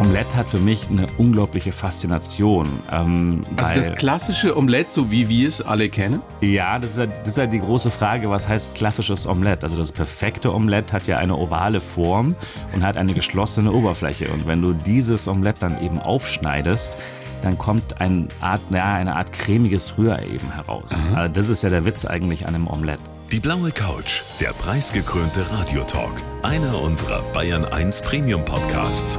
[0.00, 2.66] Omelette hat für mich eine unglaubliche Faszination.
[2.90, 6.22] Ähm, Also das klassische Omelette, so wie wir es alle kennen.
[6.40, 9.62] Ja, das ist, ja, das ist ja die große Frage, was heißt klassisches Omelett?
[9.62, 12.34] Also das perfekte Omelett hat ja eine ovale Form
[12.72, 14.28] und hat eine geschlossene Oberfläche.
[14.30, 16.96] Und wenn du dieses Omelett dann eben aufschneidest,
[17.42, 21.08] dann kommt ein Art, ja, eine Art cremiges Rührei eben heraus.
[21.14, 23.00] Also das ist ja der Witz eigentlich an einem Omelett.
[23.30, 26.12] Die blaue Couch, der preisgekrönte Radiotalk.
[26.42, 29.18] Einer unserer Bayern 1 Premium Podcasts.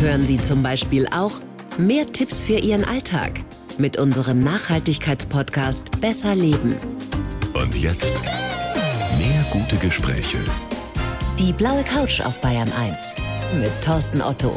[0.00, 1.40] Hören Sie zum Beispiel auch
[1.78, 3.32] mehr Tipps für Ihren Alltag
[3.78, 6.76] mit unserem Nachhaltigkeitspodcast Besser Leben.
[7.54, 8.14] Und jetzt
[9.16, 10.36] mehr gute Gespräche.
[11.38, 13.14] Die blaue Couch auf Bayern 1
[13.58, 14.54] mit Thorsten Otto.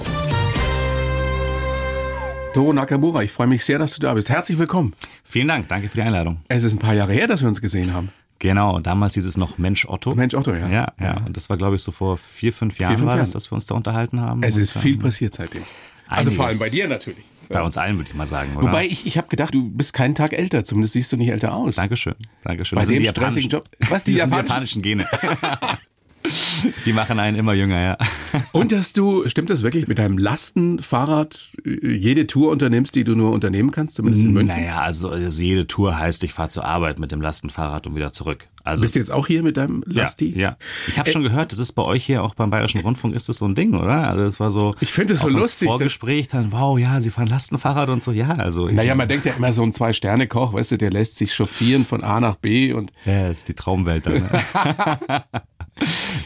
[2.53, 4.29] Doro Nakamura, ich freue mich sehr, dass du da bist.
[4.29, 4.93] Herzlich willkommen.
[5.23, 6.41] Vielen Dank, danke für die Einladung.
[6.49, 8.09] Es ist ein paar Jahre her, dass wir uns gesehen haben.
[8.39, 10.15] Genau, damals hieß es noch Mensch Otto.
[10.15, 10.67] Mensch Otto, ja.
[10.69, 11.17] Ja, ja.
[11.25, 13.33] Und das war, glaube ich, so vor vier, fünf Jahren fünf war das, Jahren.
[13.33, 14.43] dass wir uns da unterhalten haben.
[14.43, 15.63] Es ist viel passiert seitdem.
[16.07, 17.23] Also vor allem bei dir natürlich.
[17.49, 18.55] Bei uns allen, würde ich mal sagen.
[18.55, 18.67] Oder?
[18.67, 20.63] Wobei ich, ich habe gedacht, du bist keinen Tag älter.
[20.63, 21.75] Zumindest siehst du nicht älter aus.
[21.75, 22.75] Dankeschön, Dankeschön.
[22.77, 23.69] Bei Das dem stressigen japanischen- Job.
[23.89, 24.81] Was, die die, sind die japanischen?
[24.81, 25.05] japanischen Gene.
[26.85, 27.97] die machen einen immer jünger, ja.
[28.51, 33.31] Und dass du, stimmt das wirklich, mit deinem Lastenfahrrad jede Tour unternimmst, die du nur
[33.31, 34.55] unternehmen kannst, zumindest in München?
[34.55, 38.11] Naja, also, also jede Tour heißt, ich fahre zur Arbeit mit dem Lastenfahrrad und wieder
[38.11, 38.47] zurück.
[38.63, 40.37] Also Bist du jetzt auch hier mit deinem ja, Lasti?
[40.37, 40.57] ja.
[40.87, 43.37] Ich habe schon gehört, das ist bei euch hier auch beim Bayerischen Rundfunk ist das
[43.37, 44.09] so ein Ding, oder?
[44.09, 44.75] Also es war so.
[44.81, 48.35] Ich finde es so lustig, Vorgespräch dann, wow, ja, Sie fahren Lastenfahrrad und so, ja,
[48.35, 48.67] also.
[48.67, 52.03] Naja, man denkt ja immer so ein Zwei-Sterne-Koch, weißt du, der lässt sich chauffieren von
[52.03, 54.13] A nach B und Ja, ist die Traumwelt dann.
[54.13, 55.23] Ne?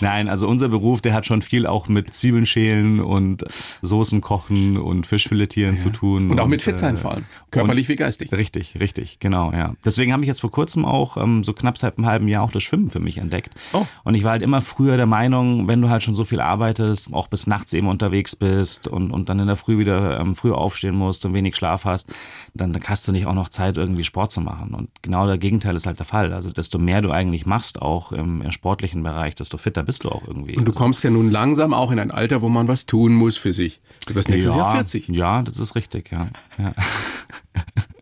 [0.01, 3.45] Nein, also unser Beruf, der hat schon viel auch mit Zwiebeln schälen und
[3.81, 6.31] Soßen kochen und Fischfiletieren zu tun.
[6.31, 7.25] Und auch mit fit sein äh, vor allem.
[7.51, 8.31] Körperlich wie geistig.
[8.31, 9.75] Richtig, richtig, genau, ja.
[9.85, 12.51] Deswegen habe ich jetzt vor kurzem auch ähm, so knapp seit einem halben Jahr auch
[12.51, 13.51] das Schwimmen für mich entdeckt.
[13.73, 13.85] Oh.
[14.03, 17.13] Und ich war halt immer früher der Meinung, wenn du halt schon so viel arbeitest,
[17.13, 20.51] auch bis nachts eben unterwegs bist und, und dann in der Früh wieder ähm, früh
[20.51, 22.11] aufstehen musst und wenig Schlaf hast,
[22.53, 24.73] dann, dann hast du nicht auch noch Zeit, irgendwie Sport zu machen.
[24.73, 26.33] Und genau der Gegenteil ist halt der Fall.
[26.33, 30.09] Also desto mehr du eigentlich machst, auch im, im sportlichen Bereich, desto fitter bist du
[30.09, 30.55] auch irgendwie.
[30.57, 33.13] Und du Also, kommst ja nun langsam auch in ein Alter, wo man was tun
[33.13, 33.81] muss für sich.
[34.07, 35.09] Du wirst nächstes ja, Jahr 40.
[35.09, 36.27] Ja, das ist richtig, ja.
[36.57, 36.73] ja.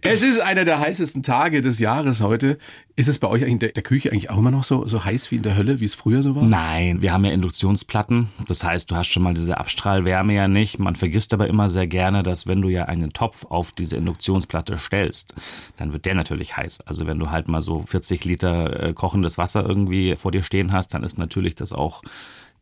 [0.00, 2.58] Es ist einer der heißesten Tage des Jahres heute.
[2.94, 5.36] Ist es bei euch in der, Küche eigentlich auch immer noch so, so heiß wie
[5.36, 6.44] in der Hölle, wie es früher so war?
[6.44, 8.28] Nein, wir haben ja Induktionsplatten.
[8.48, 10.78] Das heißt, du hast schon mal diese Abstrahlwärme ja nicht.
[10.78, 14.76] Man vergisst aber immer sehr gerne, dass wenn du ja einen Topf auf diese Induktionsplatte
[14.76, 15.34] stellst,
[15.78, 16.82] dann wird der natürlich heiß.
[16.82, 20.72] Also wenn du halt mal so 40 Liter äh, kochendes Wasser irgendwie vor dir stehen
[20.72, 22.02] hast, dann ist natürlich das auch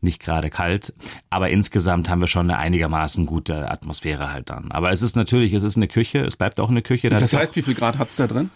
[0.01, 0.93] nicht gerade kalt.
[1.29, 4.71] Aber insgesamt haben wir schon eine einigermaßen gute Atmosphäre halt dann.
[4.71, 7.09] Aber es ist natürlich, es ist eine Küche, es bleibt auch eine Küche.
[7.09, 8.49] Da Das heißt, wie viel Grad hat's da drin?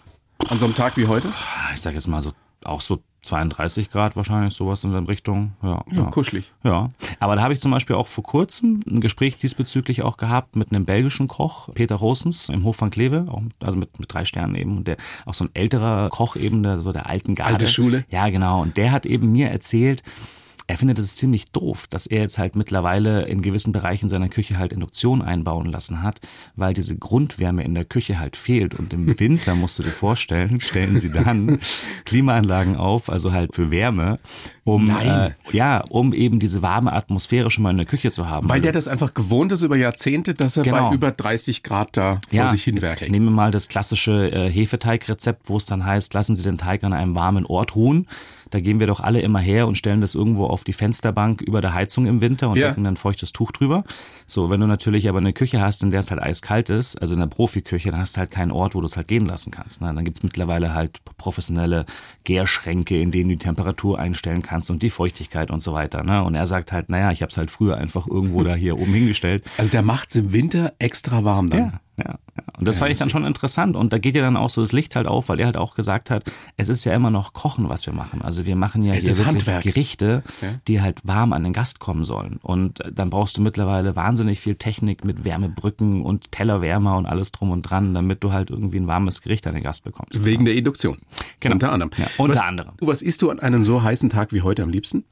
[0.49, 1.31] An so einem Tag wie heute?
[1.73, 2.31] ich sag jetzt mal so,
[2.63, 5.53] auch so 32 Grad wahrscheinlich, sowas in der Richtung.
[5.63, 6.53] Ja, Ja, kuschelig.
[6.63, 10.55] Ja, aber da habe ich zum Beispiel auch vor kurzem ein Gespräch diesbezüglich auch gehabt
[10.55, 14.25] mit einem belgischen Koch, Peter Rosens, im Hof van Kleve, auch, also mit, mit drei
[14.25, 17.53] Sternen eben, und der auch so ein älterer Koch eben, der so der alten Garde.
[17.53, 18.05] Alte Schule.
[18.09, 18.61] Ja, genau.
[18.61, 20.03] Und der hat eben mir erzählt,
[20.67, 24.57] er findet es ziemlich doof, dass er jetzt halt mittlerweile in gewissen Bereichen seiner Küche
[24.57, 26.19] halt Induktion einbauen lassen hat,
[26.55, 28.73] weil diese Grundwärme in der Küche halt fehlt.
[28.73, 31.59] Und im Winter musst du dir vorstellen, stellen sie dann
[32.05, 34.19] Klimaanlagen auf, also halt für Wärme,
[34.63, 35.33] um Nein.
[35.51, 38.49] Äh, ja, um eben diese warme Atmosphäre schon mal in der Küche zu haben.
[38.49, 40.89] Weil der das einfach gewohnt ist über Jahrzehnte, dass er Genau.
[40.89, 43.11] bei über 30 Grad da vor sich hin jetzt werkelt.
[43.11, 46.83] nehmen wir mal das klassische äh, Hefeteigrezept, wo es dann heißt, lassen Sie den Teig
[46.83, 48.07] an einem warmen Ort ruhen.
[48.55, 51.59] Da gehen wir doch alle immer her und stellen das irgendwo auf die Fensterbank über
[51.59, 52.69] der Heizung im Winter und Ja.
[52.69, 53.83] decken dann ein feuchtes Tuch drüber.
[54.27, 57.15] So, wenn du natürlich aber eine Küche hast, in der es halt eiskalt ist, also
[57.15, 59.51] in der Profiküche, dann hast du halt keinen Ort, wo du es halt gehen lassen
[59.51, 59.81] kannst.
[59.81, 59.91] Ne?
[59.93, 61.85] Dann gibt's mittlerweile halt professionelle
[62.23, 66.03] Gärschränke, in denen du die Temperatur einstellen kannst und die Feuchtigkeit und so weiter.
[66.03, 66.23] Ne?
[66.23, 68.93] Und er sagt halt, naja, ich habe es halt früher einfach irgendwo da hier oben
[68.93, 69.43] hingestellt.
[69.57, 71.59] Also der macht's im Winter extra warm dann.
[71.59, 72.43] Ja, ja, ja.
[72.57, 73.75] Und das fand ich dann schon interessant.
[73.75, 75.75] Und da geht ja dann auch so das Licht halt auf, weil er halt auch
[75.75, 76.23] gesagt hat,
[76.57, 78.21] es ist ja immer noch Kochen, was wir machen.
[78.21, 79.63] Also wir machen ja Es hier wirklich Handwerk.
[79.63, 80.49] Gerichte, Ja.
[80.67, 82.39] die halt warm an den Gast kommen sollen.
[82.41, 87.51] Und dann brauchst du mittlerweile wahnsinnig viel Technik mit Wärmebrücken und Tellerwärmer und alles drum
[87.51, 90.23] und dran, damit du halt irgendwie ein warmes Gericht an den Gast bekommst.
[90.23, 90.97] Wegen der Induktion.
[91.39, 91.55] Genau.
[91.55, 91.91] Unter anderem.
[91.97, 92.73] Ja, unter was, anderem.
[92.79, 95.03] Was isst du an einem so heißen Tag wie heute am liebsten?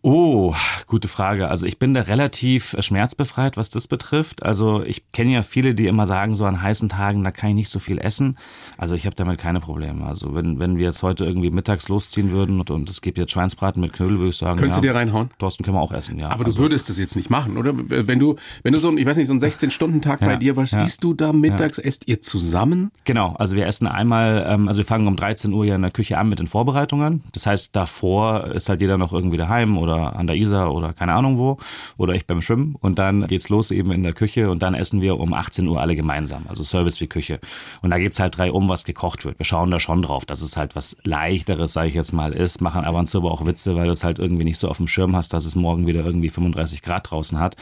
[0.00, 0.54] Oh,
[0.86, 1.48] gute Frage.
[1.48, 4.44] Also ich bin da relativ äh, schmerzbefreit, was das betrifft.
[4.44, 7.56] Also ich kenne ja viele, die immer sagen, so an heißen Tagen, da kann ich
[7.56, 8.38] nicht so viel essen.
[8.76, 10.06] Also ich habe damit keine Probleme.
[10.06, 13.32] Also wenn, wenn wir jetzt heute irgendwie mittags losziehen würden und, und es gibt jetzt
[13.32, 15.30] Schweinsbraten mit Knödel, würde ich sagen, Könntest ja, du dir reinhauen?
[15.38, 16.30] Thorsten können wir auch essen, ja.
[16.30, 17.72] Aber also, du würdest das jetzt nicht machen, oder?
[17.76, 20.56] Wenn du, wenn du so ein, ich weiß nicht, so ein 16-Stunden-Tag bei Ja, dir,
[20.56, 20.84] was ja.
[20.84, 21.78] isst du da mittags?
[21.78, 22.92] Esst ihr zusammen?
[23.04, 25.90] Genau, also wir essen einmal, ähm, also wir fangen um 13 Uhr ja in der
[25.90, 27.22] Küche an mit den Vorbereitungen.
[27.32, 30.92] Das heißt, davor ist halt jeder noch irgendwie daheim oder oder an der Isar oder
[30.92, 31.58] keine Ahnung wo
[31.96, 35.00] oder ich beim Schwimmen und dann geht's los eben in der Küche und dann essen
[35.00, 37.40] wir um 18 Uhr alle gemeinsam, also Service wie Küche.
[37.82, 39.38] Und da geht's halt drei um, was gekocht wird.
[39.38, 42.60] Wir schauen da schon drauf, dass es halt was leichteres, sage ich jetzt mal, ist,
[42.60, 44.78] machen ab und zu aber auch Witze, weil du es halt irgendwie nicht so auf
[44.78, 47.56] dem Schirm hast, dass es morgen wieder irgendwie 35 Grad draußen hat.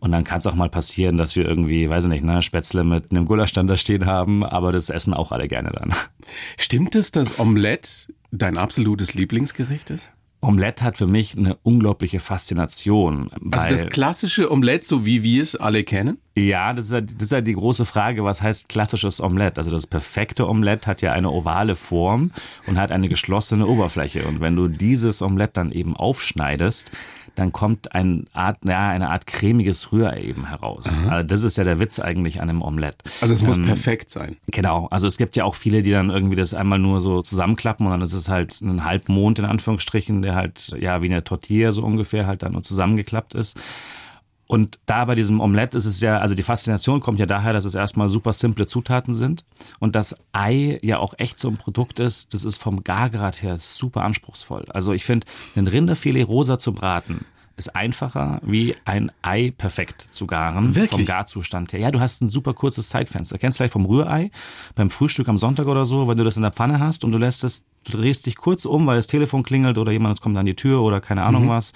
[0.00, 2.84] Und dann kann es auch mal passieren, dass wir irgendwie, weiß ich nicht, ne, Spätzle
[2.84, 5.92] mit einem Gulaschstand da stehen haben, aber das essen auch alle gerne dann.
[6.58, 10.10] Stimmt es, dass Omelette dein absolutes Lieblingsgericht ist?
[10.40, 13.30] Omelette hat für mich eine unglaubliche Faszination.
[13.50, 16.18] Also das klassische Omelette, so wie wir es alle kennen?
[16.36, 19.58] Ja, das ist ja, das ist ja die große Frage, was heißt klassisches Omelette?
[19.58, 22.30] Also das perfekte Omelette hat ja eine ovale Form
[22.66, 24.22] und hat eine geschlossene Oberfläche.
[24.28, 26.92] Und wenn du dieses Omelette dann eben aufschneidest,
[27.38, 31.02] dann kommt ein Art, ja, eine Art cremiges Rührei eben heraus.
[31.08, 32.98] Also das ist ja der Witz eigentlich an einem Omelette.
[33.20, 34.36] Also es muss ähm, perfekt sein.
[34.48, 34.88] Genau.
[34.90, 37.92] Also es gibt ja auch viele, die dann irgendwie das einmal nur so zusammenklappen und
[37.92, 41.82] dann ist es halt ein Halbmond in Anführungsstrichen, der halt ja wie eine Tortilla so
[41.82, 43.60] ungefähr halt dann nur zusammengeklappt ist.
[44.48, 47.66] Und da bei diesem Omelette ist es ja, also die Faszination kommt ja daher, dass
[47.66, 49.44] es erstmal super simple Zutaten sind
[49.78, 53.58] und das Ei ja auch echt so ein Produkt ist, das ist vom Gargrad her
[53.58, 54.64] super anspruchsvoll.
[54.70, 57.26] Also ich finde, ein Rinderfilet rosa zu braten,
[57.58, 60.74] ist einfacher, wie ein Ei perfekt zu garen.
[60.76, 60.90] Wirklich?
[60.92, 61.80] Vom Garzustand her.
[61.80, 63.36] Ja, du hast ein super kurzes Zeitfenster.
[63.36, 64.30] Kennst du vielleicht vom Rührei?
[64.74, 67.18] Beim Frühstück am Sonntag oder so, wenn du das in der Pfanne hast und du
[67.18, 70.46] lässt es, du drehst dich kurz um, weil das Telefon klingelt oder jemand kommt an
[70.46, 71.48] die Tür oder keine Ahnung Mhm.
[71.50, 71.72] was.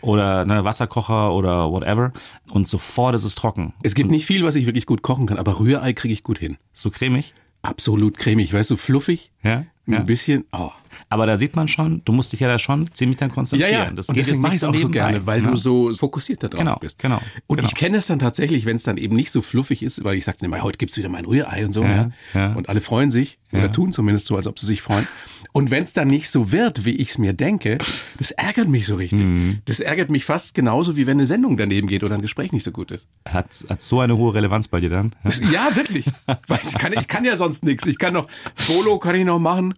[0.00, 2.12] Oder ne, Wasserkocher oder whatever.
[2.50, 3.74] Und sofort ist es trocken.
[3.82, 6.38] Es gibt nicht viel, was ich wirklich gut kochen kann, aber Rührei kriege ich gut
[6.38, 6.56] hin.
[6.72, 7.34] So cremig.
[7.62, 9.64] Absolut cremig, weißt du, fluffig, Ja.
[9.86, 9.98] ja.
[9.98, 10.44] ein bisschen.
[10.52, 10.70] Oh.
[11.08, 13.72] Aber da sieht man schon, du musst dich ja da schon ziemlich dann Ja, konzentrieren.
[13.72, 15.50] ja, Das und deswegen mache ich es auch so gerne, weil ne?
[15.50, 16.98] du so fokussiert da drauf Genau, bist.
[16.98, 17.68] genau, Und genau.
[17.68, 20.24] ich kenne es dann tatsächlich, wenn es dann eben nicht so fluffig ist, weil ich
[20.24, 21.84] sage immer, heute gibt's wieder mein Rührei und so.
[21.84, 22.52] Ja, Ja, ja.
[22.54, 25.06] Und alle freuen sich oder tun zumindest so, als ob sie sich freuen.
[25.52, 27.78] Und wenn es dann nicht so wird, wie ich es mir denke,
[28.18, 29.22] das ärgert mich so richtig.
[29.26, 29.58] Mhm.
[29.64, 32.64] Das ärgert mich fast genauso, wie wenn eine Sendung daneben geht oder ein Gespräch nicht
[32.64, 33.06] so gut ist.
[33.26, 35.14] Hat, hat so eine hohe Relevanz bei dir dann?
[35.24, 36.04] Das, ja, wirklich.
[36.46, 37.86] Weil ich, kann, ich kann ja sonst nichts.
[37.86, 38.28] Ich kann noch,
[38.66, 39.74] Bolo kann ich noch machen.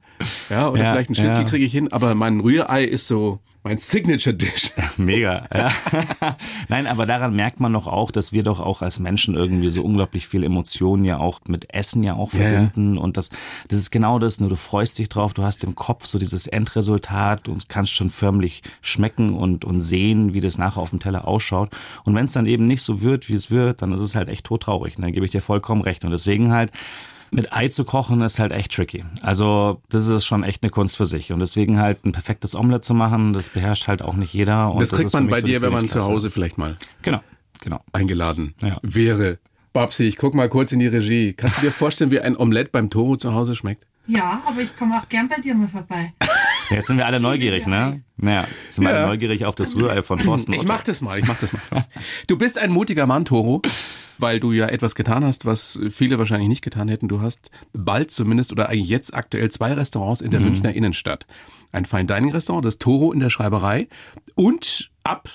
[0.51, 1.49] Ja, oder Ja, vielleicht ein Schnitzel ja.
[1.49, 1.93] kriege ich hin.
[1.93, 4.73] Aber mein Rührei ist so mein Signature-Dish.
[4.97, 5.45] Mega.
[5.55, 5.71] Ja.
[6.69, 9.83] Nein, aber daran merkt man doch auch, dass wir doch auch als Menschen irgendwie so
[9.83, 12.49] unglaublich viel Emotionen ja auch mit Essen ja auch Ja, ja.
[12.51, 12.97] verbinden.
[12.97, 13.31] Und das,
[13.69, 16.47] das ist genau das, nur du freust dich drauf, du hast im Kopf so dieses
[16.47, 21.29] Endresultat und kannst schon förmlich schmecken und, und sehen, wie das nachher auf dem Teller
[21.29, 21.69] ausschaut.
[22.05, 24.31] Und wenn es dann eben nicht so wird, wie es wird, dann ist es halt
[24.31, 24.97] echt todtraurig.
[24.97, 26.07] Dann gebe ich dir vollkommen recht.
[26.07, 26.73] Und deswegen halt,
[27.31, 29.05] mit Ei zu kochen ist halt echt tricky.
[29.23, 31.33] Also das ist schon echt eine Kunst für sich.
[31.33, 34.73] Und deswegen halt ein perfektes Omelette zu machen, das beherrscht halt auch nicht jeder.
[34.73, 35.99] Und Das kriegt man bei so dir, wenn man zu.
[36.01, 37.21] Hause vielleicht mal Genau,
[37.61, 37.81] genau.
[37.93, 38.79] eingeladen Ja.
[38.83, 39.39] wäre.
[39.73, 41.35] Babsi, ich guck mal kurz in die Regie.
[41.35, 43.85] Kannst du dir vorstellen, wie ein Omelett beim Toro zu Hause schmeckt?
[44.07, 46.15] Ja, aber ich komme auch gern bei dir mal vorbei.
[46.71, 48.03] Jetzt sind wir alle neugierig, ne?
[48.17, 50.53] Naja, jetzt sind wir alle neugierig auf das Rührei von Thorsten.
[50.53, 51.63] Ich mach das mal, ich mach das mal.
[52.27, 53.63] Du bist ein mutiger Mann, Toro,
[54.19, 57.09] weil du ja etwas getan hast, was viele wahrscheinlich nicht getan hätten.
[57.09, 61.27] Du hast bald zumindest oder eigentlich jetzt aktuell zwei Restaurants in der Münchner Innenstadt.
[61.73, 63.89] Ein Fine Dining Restaurant, das Toro in der Schreiberei
[64.35, 65.29] und ab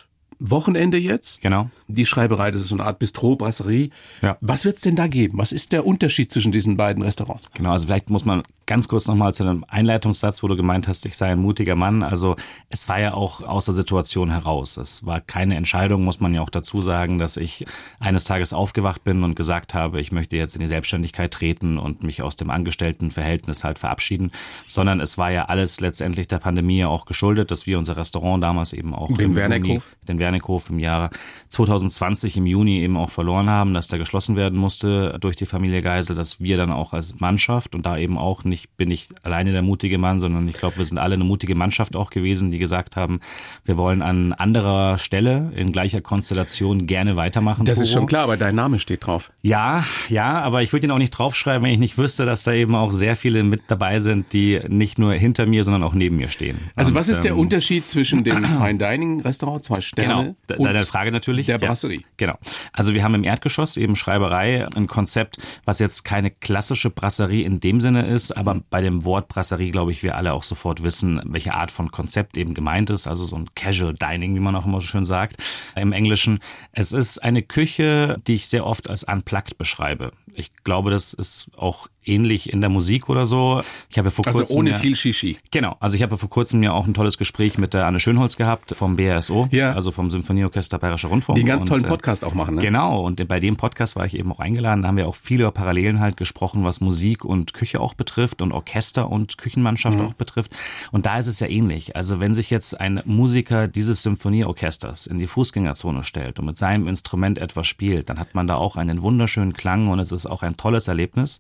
[0.45, 1.69] Wochenende jetzt Genau.
[1.87, 3.89] die Schreiberei, das ist so eine Art Bistro, Brasserie.
[4.21, 4.37] Ja.
[4.41, 5.37] Was wird's denn da geben?
[5.37, 7.49] Was ist der Unterschied zwischen diesen beiden Restaurants?
[7.53, 11.05] Genau, also vielleicht muss man ganz kurz nochmal zu einem Einleitungssatz, wo du gemeint hast,
[11.05, 12.03] ich sei ein mutiger Mann.
[12.03, 12.35] Also
[12.69, 14.77] es war ja auch aus der Situation heraus.
[14.77, 17.65] Es war keine Entscheidung, muss man ja auch dazu sagen, dass ich
[17.99, 22.03] eines Tages aufgewacht bin und gesagt habe, ich möchte jetzt in die Selbstständigkeit treten und
[22.03, 24.31] mich aus dem Angestelltenverhältnis halt verabschieden,
[24.65, 28.73] sondern es war ja alles letztendlich der Pandemie auch geschuldet, dass wir unser Restaurant damals
[28.73, 29.69] eben auch Den im Wernickhof?
[29.69, 31.09] Juni, Wernickhof im Jahre
[31.49, 35.81] 2020 im Juni eben auch verloren haben, dass der geschlossen werden musste durch die Familie
[35.81, 39.51] Geisel, dass wir dann auch als Mannschaft und da eben auch nicht, bin ich alleine
[39.51, 42.57] der mutige Mann, sondern ich glaube, wir sind alle eine mutige Mannschaft auch gewesen, die
[42.57, 43.19] gesagt haben,
[43.65, 47.65] wir wollen an anderer Stelle in gleicher Konstellation gerne weitermachen.
[47.65, 48.01] Das ist Toro.
[48.01, 49.31] schon klar, aber dein Name steht drauf.
[49.41, 52.53] Ja, ja, aber ich würde ihn auch nicht draufschreiben, wenn ich nicht wüsste, dass da
[52.53, 56.17] eben auch sehr viele mit dabei sind, die nicht nur hinter mir, sondern auch neben
[56.17, 56.57] mir stehen.
[56.75, 60.23] Also Und, was ist der ähm, Unterschied zwischen dem Fine Dining Restaurant, zwei Sterne, Genau,
[60.50, 61.46] de- und deine Frage natürlich.
[61.48, 62.01] der Ja, Brasserie?
[62.18, 62.38] genau.
[62.72, 67.60] Also wir haben im Erdgeschoss eben Schreiberei, ein Konzept, was jetzt keine klassische Brasserie in
[67.60, 71.22] dem Sinne ist, aber bei dem Wort Brasserie glaube ich, wir alle auch sofort wissen,
[71.25, 73.08] welche Art von Konzept eben gemeint ist.
[73.08, 75.38] Also so ein Casual Dining, wie man auch immer so schön sagt
[75.75, 76.39] im Englischen.
[76.72, 80.12] Es ist eine Küche, die ich sehr oft als unplugged beschreibe.
[80.34, 83.62] Ich glaube, das ist auch ähnlich in der Musik oder so.
[83.89, 85.38] Ich habe vor Also kurzem ohne ja, viel Shishi.
[85.51, 88.38] Genau, also ich habe vor kurzem ja auch ein tolles Gespräch mit der Anne Schönholz
[88.38, 89.74] gehabt vom BRSO, Ja.
[89.74, 91.36] also vom Symphonieorchester Bayerischer Rundfunk.
[91.36, 92.62] Die einen ganz tollen äh, Podcast auch machen, ne?
[92.62, 94.81] Genau, und bei dem Podcast war ich eben auch eingeladen.
[94.81, 98.51] Da haben wir auch viele Parallelen halt gesprochen, was Musik und Küche auch betrifft und
[98.51, 100.51] Orchester und Küchenmannschaft auch betrifft.
[100.91, 101.95] Und da ist es ja ähnlich.
[101.95, 106.88] Also wenn sich jetzt ein Musiker dieses Symphonieorchesters in die Fußgängerzone stellt und mit seinem
[106.88, 110.43] Instrument etwas spielt, dann hat man da auch einen wunderschönen Klang und es ist auch
[110.43, 111.39] ein tolles Erlebnis.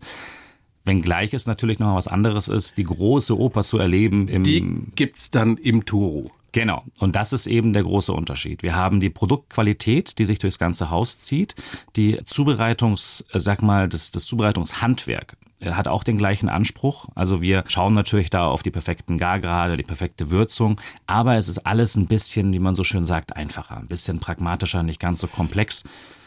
[0.85, 5.31] Wenngleich es natürlich noch was anderes ist, die große Oper zu erleben im Die gibt's
[5.31, 6.31] dann im Toro.
[6.51, 6.83] Genau.
[6.99, 8.61] Und das ist eben der große Unterschied.
[8.61, 11.55] Wir haben die Produktqualität, die sich durchs ganze Haus zieht,
[11.95, 15.35] die Zubereitungs, sag mal, das, das Zubereitungshandwerk
[15.71, 17.07] hat auch den gleichen Anspruch.
[17.15, 21.59] Also wir schauen natürlich da auf die perfekten Gargrade, die perfekte Würzung, aber es ist
[21.59, 25.27] alles ein bisschen, wie man so schön sagt, einfacher, ein bisschen pragmatischer, nicht ganz so
[25.27, 25.83] komplex.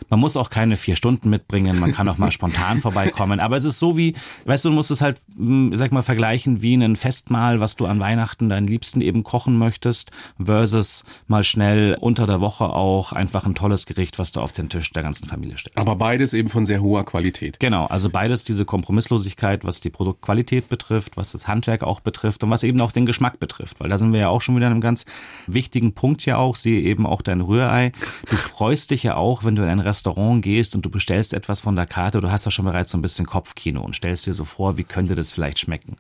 [0.09, 3.41] Man muss auch keine vier Stunden mitbringen, man kann auch mal spontan vorbeikommen.
[3.41, 4.15] Aber es ist so wie,
[4.45, 7.87] weißt du, du musst es halt, mh, sag mal, vergleichen wie ein Festmahl, was du
[7.87, 10.11] an Weihnachten deinen Liebsten eben kochen möchtest,
[10.43, 14.69] versus mal schnell unter der Woche auch einfach ein tolles Gericht, was du auf den
[14.69, 15.79] Tisch der ganzen Familie stellst.
[15.79, 17.59] Aber beides eben von sehr hoher Qualität.
[17.59, 19.26] Genau, also beides diese Kompromisslosigkeit,
[19.63, 23.41] was die Produktqualität betrifft, was das Handwerk auch betrifft und was eben auch den Geschmack
[23.41, 25.05] betrifft, weil da sind wir ja auch schon wieder an einem ganz
[25.47, 27.93] wichtigen Punkt ja auch, siehe eben auch dein Rührei.
[28.29, 31.61] Du freust dich ja auch, wenn du in ein Restaurant gehst und du bestellst etwas
[31.61, 34.35] von der Karte, du hast ja schon bereits so ein bisschen Kopfkino und stellst dir
[34.35, 35.97] so vor, wie könnte das vielleicht schmecken.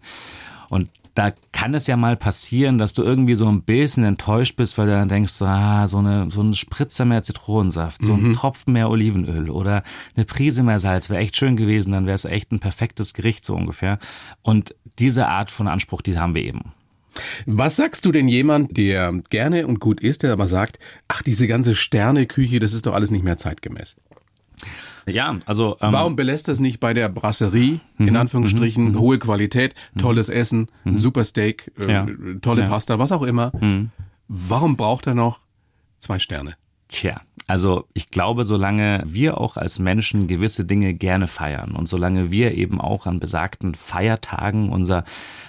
[0.68, 4.76] Und da kann es ja mal passieren, dass du irgendwie so ein bisschen enttäuscht bist,
[4.76, 8.34] weil du dann denkst, so, ah, so eine so ein Spritzer mehr Zitronensaft, so ein
[8.34, 9.82] Tropfen mehr Olivenöl oder
[10.14, 13.46] eine Prise mehr Salz wäre echt schön gewesen, dann wäre es echt ein perfektes Gericht
[13.46, 13.98] so ungefähr.
[14.42, 16.72] Und diese Art von Anspruch, die haben wir eben.
[17.46, 21.46] Was sagst du denn jemand, der gerne und gut isst, der aber sagt, ach, diese
[21.46, 23.96] ganze Sterneküche, das ist doch alles nicht mehr zeitgemäß?
[25.08, 30.28] Ja, also ähm, Warum belässt das nicht bei der Brasserie, in Anführungsstrichen, hohe Qualität, tolles
[30.28, 32.06] Essen, ein super Steak, äh, Ja.
[32.42, 32.68] tolle Ja.
[32.68, 33.52] Pasta, was auch immer?
[34.28, 35.38] Warum braucht er noch
[35.98, 36.54] zwei Sterne?
[36.88, 42.30] Tja, also ich glaube, solange wir auch als Menschen gewisse Dinge gerne feiern und solange
[42.30, 45.04] wir eben auch an besagten Feiertagen unser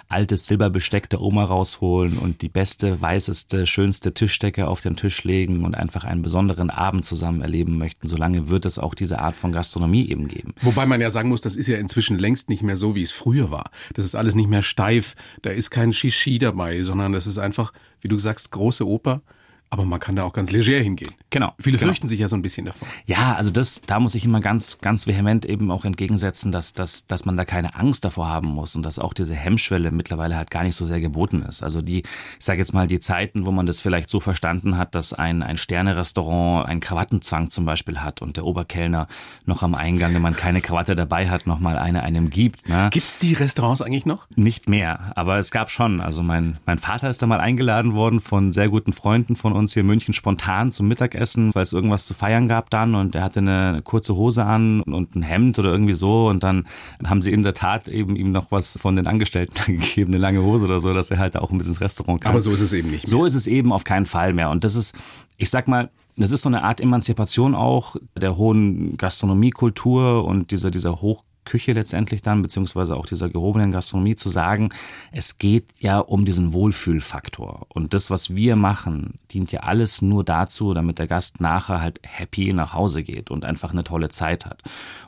[0.07, 5.65] altes Silberbesteck der Oma rausholen und die beste, weißeste, schönste Tischdecke auf den Tisch legen
[5.65, 9.51] und einfach einen besonderen Abend zusammen erleben möchten, solange wird es auch diese Art von
[9.51, 10.53] Gastronomie eben geben.
[10.61, 13.11] Wobei man ja sagen muss, das ist ja inzwischen längst nicht mehr so, wie es
[13.11, 13.71] früher war.
[13.93, 17.73] Das ist alles nicht mehr steif, da ist kein Shishi dabei, sondern das ist einfach,
[18.01, 19.21] wie du sagst, große Oper.
[19.69, 21.11] Aber man kann da auch ganz leger hingehen.
[21.29, 21.53] Genau.
[21.59, 21.89] Viele genau.
[21.89, 22.87] fürchten sich ja so ein bisschen davor.
[23.05, 27.05] Ja, also das, da muss ich immer ganz, ganz vehement eben auch entgegensetzen, dass, dass,
[27.07, 30.51] dass man da keine Angst davor haben muss und dass auch diese Hemmschwelle mittlerweile halt
[30.51, 31.63] gar nicht so sehr geboten ist.
[31.63, 32.05] Also die, ich
[32.45, 35.57] sage jetzt mal, die Zeiten, wo man das vielleicht so verstanden hat, dass ein, ein
[35.57, 39.07] Sterne-Restaurant einen Krawattenzwang zum Beispiel hat und der Oberkellner
[39.45, 42.69] noch am Eingang, wenn man keine Krawatte dabei hat, noch mal eine einem gibt.
[42.69, 42.89] Ne?
[42.93, 44.27] Gibt's die Restaurants eigentlich noch?
[44.35, 45.99] Nicht mehr, aber es gab schon.
[45.99, 49.73] Also mein, mein Vater ist da mal eingeladen worden von sehr guten Freunden von uns
[49.73, 53.23] hier in München spontan zum Mittagessen, weil es irgendwas zu feiern gab dann und er
[53.23, 56.67] hatte eine, kurze Hose an und ein Hemd oder irgendwie so und dann
[57.03, 60.41] haben sie in der Tat eben ihm noch was von den Angestellten gegeben, eine lange
[60.41, 62.31] Hose oder so, dass er halt auch ein bisschen ins Restaurant kam.
[62.31, 63.09] Aber so ist es eben nicht mehr.
[63.09, 64.49] So ist es eben auf keinen Fall mehr.
[64.49, 64.95] Und das ist,
[65.37, 70.71] ich sag mal, das ist so eine Art Emanzipation auch der hohen Gastronomiekultur und dieser,
[70.71, 71.01] dieser
[71.47, 74.69] Hochküche letztendlich dann, beziehungsweise auch dieser gehobenen Gastronomie zu sagen,
[75.11, 77.67] es geht ja um diesen Wohlfühlfaktor.
[77.69, 81.99] Und das, was wir machen, dient ja alles nur dazu, damit der Gast nachher halt
[82.03, 84.61] happy nach Hause geht und einfach eine tolle Zeit hat.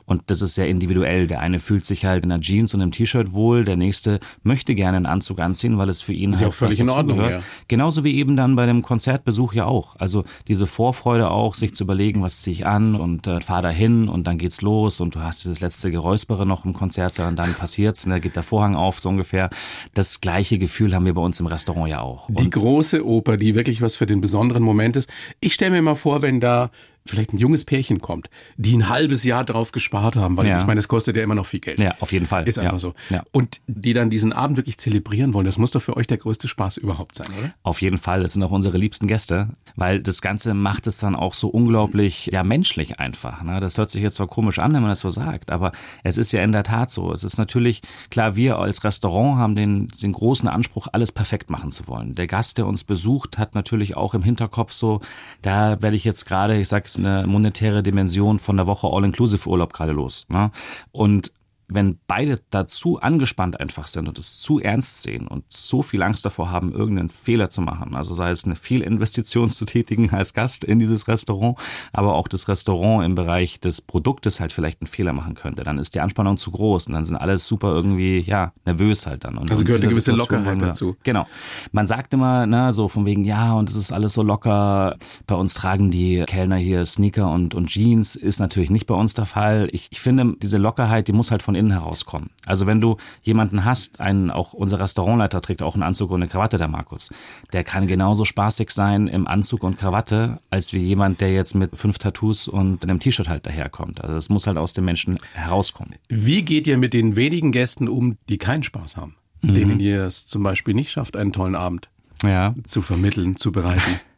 [0.06, 1.26] Und das ist sehr individuell.
[1.26, 4.74] Der eine fühlt sich halt in einer Jeans und einem T-Shirt wohl, der nächste möchte
[4.74, 7.20] gerne einen Anzug anziehen, weil es für ihn Ist ja halt auch völlig in Ordnung,
[7.20, 7.42] ja.
[7.68, 9.96] Genauso wie eben dann bei dem Konzertbesuch ja auch.
[9.96, 13.70] Also diese Vorfreude auch, sich zu überlegen, was ziehe ich an und äh, fahr da
[13.70, 15.90] hin und dann geht's los und du hast dieses letzte
[16.30, 19.50] Geräuspere noch im Konzert, und dann passiert's und da geht der Vorhang auf, so ungefähr.
[19.94, 22.28] Das gleiche Gefühl haben wir bei uns im Restaurant ja auch.
[22.28, 25.10] Die Und große Oper, die wirklich was für den besonderen Moment ist.
[25.40, 26.70] Ich stelle mir mal vor, wenn da
[27.06, 30.60] vielleicht ein junges Pärchen kommt, die ein halbes Jahr drauf gespart haben, weil Ja.
[30.60, 31.78] ich meine, es kostet ja immer noch viel Geld.
[31.80, 32.48] ja, auf jeden Fall.
[32.48, 32.78] Ist einfach ja.
[32.78, 32.94] so.
[33.08, 33.22] Ja.
[33.32, 36.46] Und die dann diesen Abend wirklich zelebrieren wollen, das muss doch für euch der größte
[36.48, 37.52] Spaß überhaupt sein, oder?
[37.62, 41.16] Auf jeden Fall, das sind auch unsere liebsten Gäste, weil das Ganze macht es dann
[41.16, 43.42] auch so unglaublich, ja, menschlich einfach.
[43.42, 43.60] Ne?
[43.60, 45.72] Das hört sich jetzt zwar komisch an, wenn man das so sagt, aber
[46.04, 47.12] es ist ja in der Tat so.
[47.12, 47.80] Es ist natürlich,
[48.10, 52.14] klar, wir als Restaurant haben den, den großen Anspruch, alles perfekt machen zu wollen.
[52.14, 55.00] Der Gast, der uns besucht, hat natürlich auch im Hinterkopf so,
[55.42, 59.92] da werde ich jetzt gerade, ich sage eine monetäre Dimension von der Woche All-Inclusive-Urlaub gerade
[59.92, 60.26] los.
[60.28, 60.50] Ne?
[60.92, 61.32] Und
[61.70, 66.24] wenn beide dazu angespannt einfach sind und es zu ernst sehen und so viel Angst
[66.24, 70.64] davor haben, irgendeinen Fehler zu machen, also sei es eine Fehlinvestition zu tätigen als Gast
[70.64, 71.58] in dieses Restaurant,
[71.92, 75.78] aber auch das Restaurant im Bereich des Produktes halt vielleicht einen Fehler machen könnte, dann
[75.78, 79.38] ist die Anspannung zu groß und dann sind alle super irgendwie, ja, nervös halt dann.
[79.38, 80.96] Und Also gehört eine gewisse Situation Lockerheit dazu.
[81.02, 81.26] Genau.
[81.72, 84.96] Man sagt immer, na, so von wegen, ja, und es ist alles so locker.
[85.26, 88.16] Bei uns tragen die Kellner hier Sneaker und, und Jeans.
[88.16, 89.68] Ist natürlich nicht bei uns der Fall.
[89.72, 92.30] Ich, ich finde, diese Lockerheit, die muss halt von innen herauskommen.
[92.44, 96.28] Also wenn du jemanden hast, einen, auch unser Restaurantleiter trägt auch einen Anzug und eine
[96.28, 97.10] Krawatte, der Markus.
[97.52, 101.76] Der kann genauso spaßig sein im Anzug und Krawatte, als wie jemand, der jetzt mit
[101.78, 104.00] fünf Tattoos und einem T-Shirt halt daherkommt.
[104.00, 105.94] Also das muss halt aus dem Menschen herauskommen.
[106.08, 109.14] Wie geht ihr mit den wenigen Gästen um, die keinen Spaß haben?
[109.42, 109.54] Mhm.
[109.54, 111.88] Denen ihr es zum Beispiel nicht schafft, einen tollen Abend
[112.22, 112.54] Ja.
[112.64, 114.00] zu vermitteln, zu bereiten.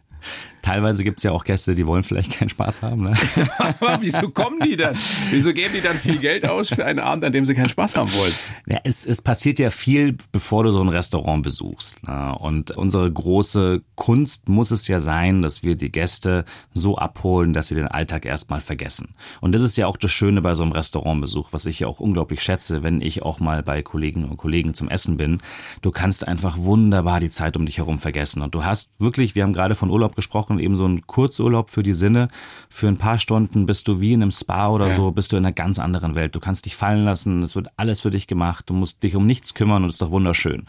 [0.63, 3.03] Teilweise gibt's ja auch Gäste, die wollen vielleicht keinen Spaß haben.
[3.03, 3.15] Ne?
[3.59, 4.97] Aber wieso kommen die dann?
[5.31, 7.97] Wieso geben die dann viel Geld aus für einen Abend, an dem sie keinen Spaß
[7.97, 8.33] haben wollen?
[8.67, 12.03] Ja, es, es passiert ja viel, bevor du so ein Restaurant besuchst.
[12.07, 12.37] Ne?
[12.39, 17.69] Und unsere große Kunst muss es ja sein, dass wir die Gäste so abholen, dass
[17.69, 19.15] sie den Alltag erstmal vergessen.
[19.41, 22.01] Und das ist ja auch das Schöne bei so einem Restaurantbesuch, was ich ja auch
[22.01, 25.39] unglaublich schätze, wenn ich auch mal bei Kolleginnen und Kollegen zum Essen bin.
[25.81, 28.43] Du kannst einfach wunderbar die Zeit um dich herum vergessen.
[28.43, 31.83] Und du hast wirklich, wir haben gerade von Urlaub gesprochen, eben so einen Kurzurlaub für
[31.83, 32.29] die Sinne.
[32.69, 35.45] Für ein paar Stunden bist du wie in einem Spa oder so, bist du in
[35.45, 36.35] einer ganz anderen Welt.
[36.35, 39.27] Du kannst dich fallen lassen, es wird alles für dich gemacht, du musst dich um
[39.27, 40.67] nichts kümmern und es ist doch wunderschön.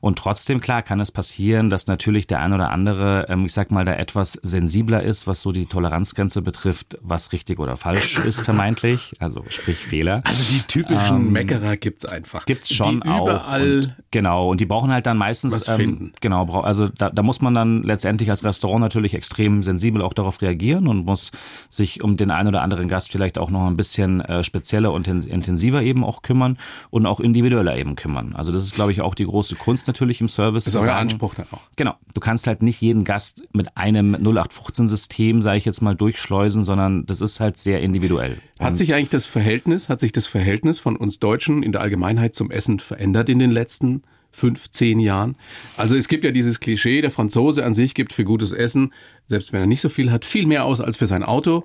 [0.00, 3.70] Und trotzdem, klar, kann es passieren, dass natürlich der ein oder andere, ähm, ich sag
[3.70, 8.40] mal, da etwas sensibler ist, was so die Toleranzgrenze betrifft, was richtig oder falsch ist,
[8.40, 9.14] vermeintlich.
[9.18, 10.20] Also sprich Fehler.
[10.24, 12.46] Also die typischen Meckerer gibt's einfach.
[12.46, 13.22] Gibt's schon die auch.
[13.22, 14.50] überall Und, genau.
[14.50, 16.12] Und die brauchen halt dann meistens, was ähm, finden.
[16.20, 20.40] genau, also da, da muss man dann letztendlich als Restaurant natürlich extrem sensibel auch darauf
[20.42, 21.32] reagieren und muss
[21.68, 25.08] sich um den einen oder anderen Gast vielleicht auch noch ein bisschen äh, spezieller und
[25.08, 26.58] intens- intensiver eben auch kümmern
[26.90, 28.34] und auch individueller eben kümmern.
[28.36, 30.64] Also das ist, glaube ich, auch die große Kunst natürlich im Service.
[30.64, 31.60] Das ist euer Anspruch dann auch.
[31.76, 31.94] Genau.
[32.14, 37.06] Du kannst halt nicht jeden Gast mit einem 0815-System, sage ich jetzt mal, durchschleusen, sondern
[37.06, 38.38] das ist halt sehr individuell.
[38.60, 42.34] Hat sich eigentlich das Verhältnis, hat sich das Verhältnis von uns Deutschen in der Allgemeinheit
[42.34, 45.36] zum Essen verändert in den letzten fünf, zehn Jahren?
[45.76, 48.92] Also es gibt ja dieses Klischee, der Franzose an sich gibt für gutes Essen,
[49.28, 51.64] selbst wenn er nicht so viel hat, viel mehr aus als für sein Auto.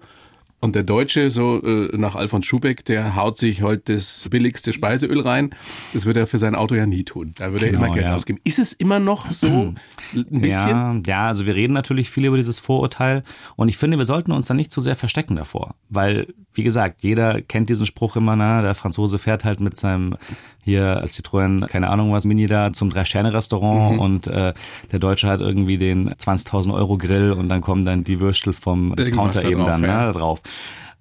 [0.64, 5.20] Und der Deutsche, so äh, nach Alfons Schubeck, der haut sich heute das billigste Speiseöl
[5.20, 5.54] rein.
[5.94, 7.34] Das wird er für sein Auto ja nie tun.
[7.36, 8.16] Da würde er Genau, immer Geld ja.
[8.16, 8.40] ausgeben.
[8.46, 9.74] Ist es immer noch so
[10.14, 10.50] ein bisschen?
[10.50, 13.24] Ja, ja, also wir reden natürlich viel über dieses Vorurteil
[13.58, 17.04] und ich finde, wir sollten uns da nicht zu sehr verstecken davor, weil, wie gesagt,
[17.04, 20.16] jeder kennt diesen Spruch immer, na, der Franzose fährt halt mit seinem
[20.64, 24.54] hier Citroën, keine Ahnung was, Mini da zum Drei-Sterne-Restaurant und äh,
[24.92, 28.96] der Deutsche hat irgendwie den 20.000 Euro Grill und dann kommen dann die Würstel vom
[28.96, 30.08] Discounter da eben drauf, dann ja.
[30.08, 30.42] ne, drauf.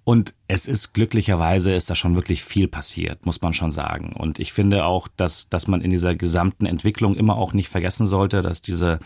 [0.05, 4.12] Und es ist glücklicherweise ist da schon wirklich viel passiert, muss man schon sagen.
[4.18, 8.07] Und ich finde auch, dass, dass man in dieser gesamten Entwicklung immer auch nicht vergessen
[8.07, 8.98] sollte, dass diese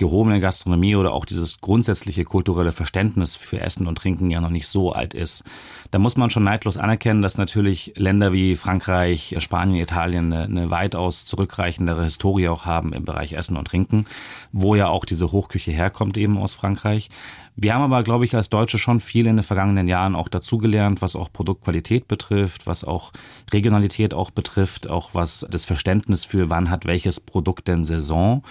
[0.00, 4.66] gehobene Gastronomie oder auch dieses grundsätzliche kulturelle Verständnis für Essen und Trinken ja noch nicht
[4.66, 5.44] so alt ist.
[5.90, 10.70] Da muss man schon neidlos anerkennen, dass natürlich Länder wie Frankreich, Spanien, Italien eine, eine
[10.70, 14.06] weitaus zurückreichendere Historie auch haben im Bereich Essen und Trinken,
[14.52, 17.10] wo ja auch diese Hochküche herkommt eben aus Frankreich.
[17.62, 21.02] Wir haben aber, glaube ich, als Deutsche schon viel in den vergangenen Jahren auch dazugelernt,
[21.02, 23.12] was auch Produktqualität betrifft, was auch
[23.52, 28.42] Regionalität auch betrifft, auch was das Verständnis für wann hat welches Produkt denn Saison.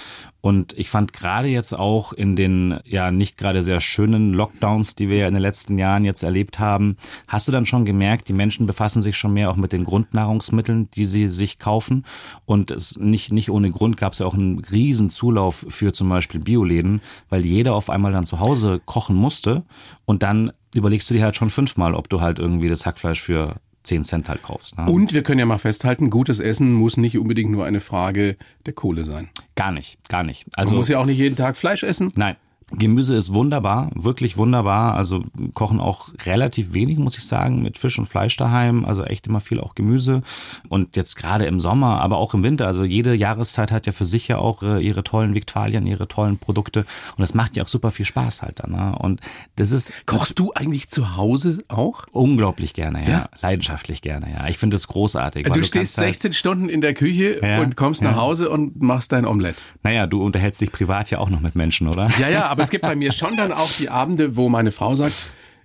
[0.42, 5.10] Und ich fand gerade jetzt auch in den ja nicht gerade sehr schönen Lockdowns, die
[5.10, 6.96] wir in den letzten Jahren jetzt erlebt haben,
[7.28, 10.90] hast du dann schon gemerkt, die Menschen befassen sich schon mehr auch mit den Grundnahrungsmitteln,
[10.92, 12.06] die sie sich kaufen.
[12.46, 16.08] Und es nicht, nicht ohne Grund gab es ja auch einen riesen Zulauf für zum
[16.08, 19.64] Beispiel Bioläden, weil jeder auf einmal dann zu Hause kochen musste
[20.06, 23.56] und dann überlegst du dir halt schon fünfmal, ob du halt irgendwie das Hackfleisch für
[23.84, 24.78] 10 Cent halt kaufst.
[24.78, 24.86] Ne?
[24.92, 28.36] Und wir können ja mal festhalten, gutes Essen muss nicht unbedingt nur eine Frage
[28.66, 29.30] der Kohle sein.
[29.56, 30.46] Gar nicht, gar nicht.
[30.48, 32.12] Man Also muss ja auch nicht jeden Tag Fleisch essen.
[32.16, 32.36] Nein.
[32.72, 34.94] Gemüse ist wunderbar, wirklich wunderbar.
[34.96, 38.86] Also kochen auch relativ wenig, muss ich sagen, mit Fisch und Fleisch daheim.
[38.86, 40.22] Also echt immer viel auch Gemüse.
[40.70, 42.68] Und jetzt gerade im Sommer, aber auch im Winter.
[42.68, 46.38] Also jede Jahreszeit hat ja für sich ja auch äh, ihre tollen Viktualien, ihre tollen
[46.38, 46.82] Produkte.
[47.16, 48.72] Und das macht ja auch super viel Spaß halt dann.
[48.72, 48.96] Ne?
[49.00, 49.22] Und
[49.56, 52.04] das ist Kochst du eigentlich zu Hause auch?
[52.12, 53.10] unglaublich gerne, ja.
[53.10, 53.30] Ja?
[53.42, 54.48] Leidenschaftlich gerne, ja.
[54.48, 55.46] Ich finde das großartig.
[55.46, 58.12] weil Du kannst stehst halt- 16 Stunden in der Küche Ja, und kommst ja.
[58.12, 59.56] nach Hause und machst dein Omelett.
[59.84, 62.10] Naja, du unterhältst dich privat ja auch noch mit Menschen, oder?
[62.20, 64.96] Ja, ja, aber es gibt bei mir schon dann auch die Abende, wo meine Frau
[64.96, 65.16] sagt,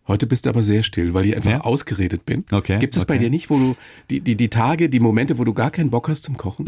[0.08, 1.60] heute bist du aber sehr still, weil ich einfach Ja?
[1.62, 2.44] ausgeredet bin.
[2.52, 3.24] Okay, Gibt es bei okay.
[3.24, 3.74] dir nicht, wo du
[4.10, 6.64] die, die, die Tage, die Momente, wo du gar keinen Bock hast zum Kochen?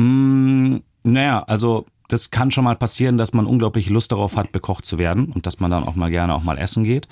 [0.73, 4.87] Mm, Naja, also das kann schon mal passieren, dass man unglaubliche Lust darauf hat, bekocht
[4.87, 7.09] zu werden und dass man dann auch mal gerne auch mal essen geht.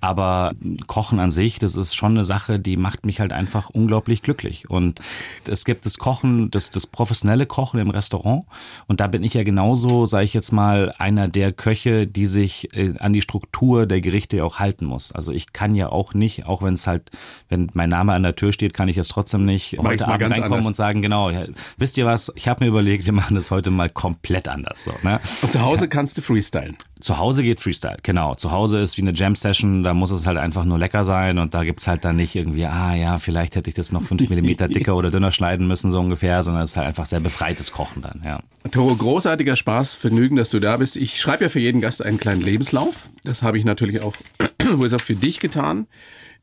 [0.00, 0.52] Aber
[0.86, 4.70] Kochen an sich, das ist schon eine Sache, die macht mich halt einfach unglaublich glücklich.
[4.70, 5.00] Und
[5.48, 8.44] es gibt das Kochen, das, das professionelle Kochen im Restaurant.
[8.86, 12.72] Und da bin ich ja genauso, sage ich jetzt mal, einer der Köche, die sich
[12.76, 15.10] äh, an die Struktur der Gerichte auch halten muss.
[15.10, 17.10] Also ich kann ja auch nicht, auch wenn es halt,
[17.48, 20.22] wenn mein Name an der Tür steht, kann ich jetzt trotzdem nicht Mach heute Abend
[20.30, 20.66] reinkommen anders.
[20.66, 21.32] und sagen, genau,
[21.76, 24.84] wisst ihr was, ich habe mir überlegt, wir machen das heute mal komplett anders.
[24.84, 25.18] So, ne?
[25.42, 26.76] Und zu Hause kannst du freestylen.
[27.00, 28.34] Zu Hause geht Freestyle, genau.
[28.34, 31.54] Zu Hause ist wie eine Jam-Session, da muss es halt einfach nur lecker sein und
[31.54, 34.68] da gibt's halt dann nicht irgendwie, ah ja, vielleicht hätte ich das noch fünf Millimeter
[34.68, 38.02] dicker oder dünner schneiden müssen, so ungefähr, sondern es ist halt einfach sehr befreites Kochen
[38.02, 38.40] dann, ja.
[38.70, 40.96] Toro, großartiger Spaß, Vergnügen, dass du da bist.
[40.96, 43.04] Ich schreibe ja für jeden Gast einen kleinen Lebenslauf.
[43.22, 44.14] Das habe ich natürlich auch,
[44.72, 45.86] wo ist auch für dich getan.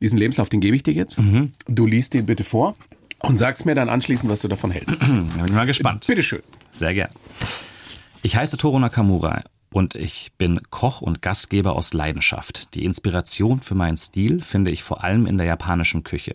[0.00, 1.18] Diesen Lebenslauf, den gebe ich dir jetzt.
[1.68, 2.74] Du liest den bitte vor
[3.22, 5.00] und sagst mir dann anschließend, was du davon hältst.
[5.06, 6.06] Bin ich mal gespannt.
[6.06, 6.42] Bitteschön.
[6.70, 7.10] Sehr gern.
[8.26, 12.74] Ich heiße Toru Nakamura und ich bin Koch und Gastgeber aus Leidenschaft.
[12.74, 16.34] Die Inspiration für meinen Stil finde ich vor allem in der japanischen Küche.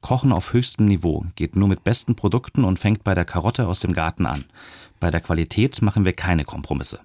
[0.00, 3.80] Kochen auf höchstem Niveau geht nur mit besten Produkten und fängt bei der Karotte aus
[3.80, 4.46] dem Garten an.
[4.98, 7.00] Bei der Qualität machen wir keine Kompromisse.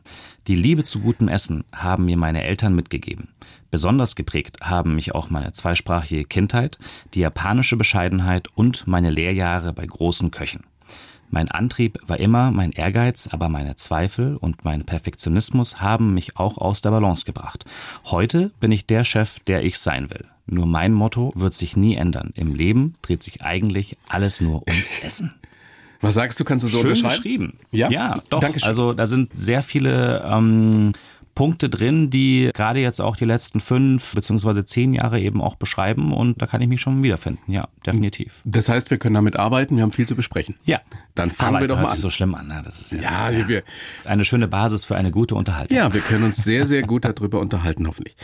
[0.47, 3.27] Die Liebe zu gutem Essen haben mir meine Eltern mitgegeben.
[3.69, 6.79] Besonders geprägt haben mich auch meine zweisprachige Kindheit,
[7.15, 10.63] die japanische Bescheidenheit und meine Lehrjahre bei großen Köchen.
[11.31, 16.57] Mein Antrieb war immer mein Ehrgeiz, aber meine Zweifel und mein Perfektionismus haben mich auch
[16.57, 17.63] aus der Balance gebracht.
[18.05, 20.25] Heute bin ich der Chef, der ich sein will.
[20.45, 22.31] Nur mein Motto wird sich nie ändern.
[22.35, 25.33] Im Leben dreht sich eigentlich alles nur ums Essen.
[26.01, 27.15] Was sagst du, kannst du so Schön unterschreiben?
[27.15, 27.59] geschrieben.
[27.71, 27.89] Ja?
[27.89, 28.41] ja doch.
[28.41, 28.67] Dankeschön.
[28.67, 30.91] Also da sind sehr viele ähm,
[31.35, 36.13] Punkte drin, die gerade jetzt auch die letzten fünf beziehungsweise zehn Jahre eben auch beschreiben
[36.13, 37.51] und da kann ich mich schon wiederfinden.
[37.51, 38.41] Ja, definitiv.
[38.45, 40.55] Das heißt, wir können damit arbeiten, wir haben viel zu besprechen.
[40.65, 40.79] Ja.
[41.15, 42.01] Dann fangen Aber wir doch hört mal sich an.
[42.01, 42.47] so schlimm an.
[42.47, 42.61] Ne?
[42.63, 43.63] Das ist ja, Ja, wir-
[44.05, 45.77] eine schöne Basis für eine gute Unterhaltung.
[45.77, 48.15] ja, wir können uns sehr, sehr gut darüber unterhalten, hoffentlich.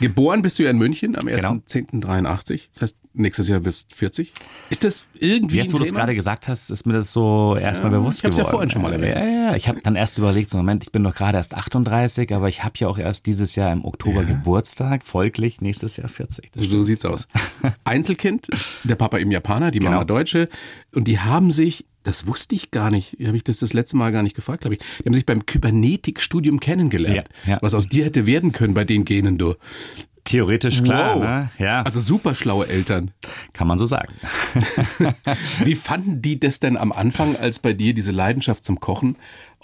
[0.00, 1.52] Geboren bist du ja in München am Genau.
[1.52, 2.68] 1.10.83.
[2.74, 4.32] Das heißt, nächstes Jahr wirst du 40.
[4.70, 7.92] Ist das irgendwie Jetzt, wo du es gerade gesagt hast, ist mir das so erstmal
[7.92, 8.54] Ja, bewusst ich hab's ja geworden.
[8.56, 9.16] vorhin schon mal erwähnt.
[9.16, 12.32] Ja, ja, ich habe dann erst überlegt, so Moment, ich bin doch gerade erst 38,
[12.34, 16.52] aber ich habe ja auch erst dieses Jahr im Oktober Geburtstag, folglich nächstes Jahr 40.
[16.52, 17.28] Das So sieht's aus.
[17.84, 18.46] Einzelkind,
[18.84, 20.04] der Papa eben Japaner, die Mama Genau.
[20.04, 20.48] Deutsche.
[20.94, 24.12] Und die haben sich, das wusste ich gar nicht, habe ich das das letzte Mal
[24.12, 27.28] gar nicht gefragt, glaube ich, die haben sich beim Kybernetikstudium kennengelernt.
[27.44, 27.58] Ja, ja.
[27.62, 29.54] Was aus dir hätte werden können bei den Genen, du.
[30.26, 31.22] Theoretisch klar, Wow.
[31.22, 31.50] ne?
[31.58, 33.12] Ja, Also super schlaue Eltern.
[33.54, 34.12] kann man so sagen.
[35.64, 39.16] Wie fanden die das denn am Anfang, als bei dir diese Leidenschaft zum Kochen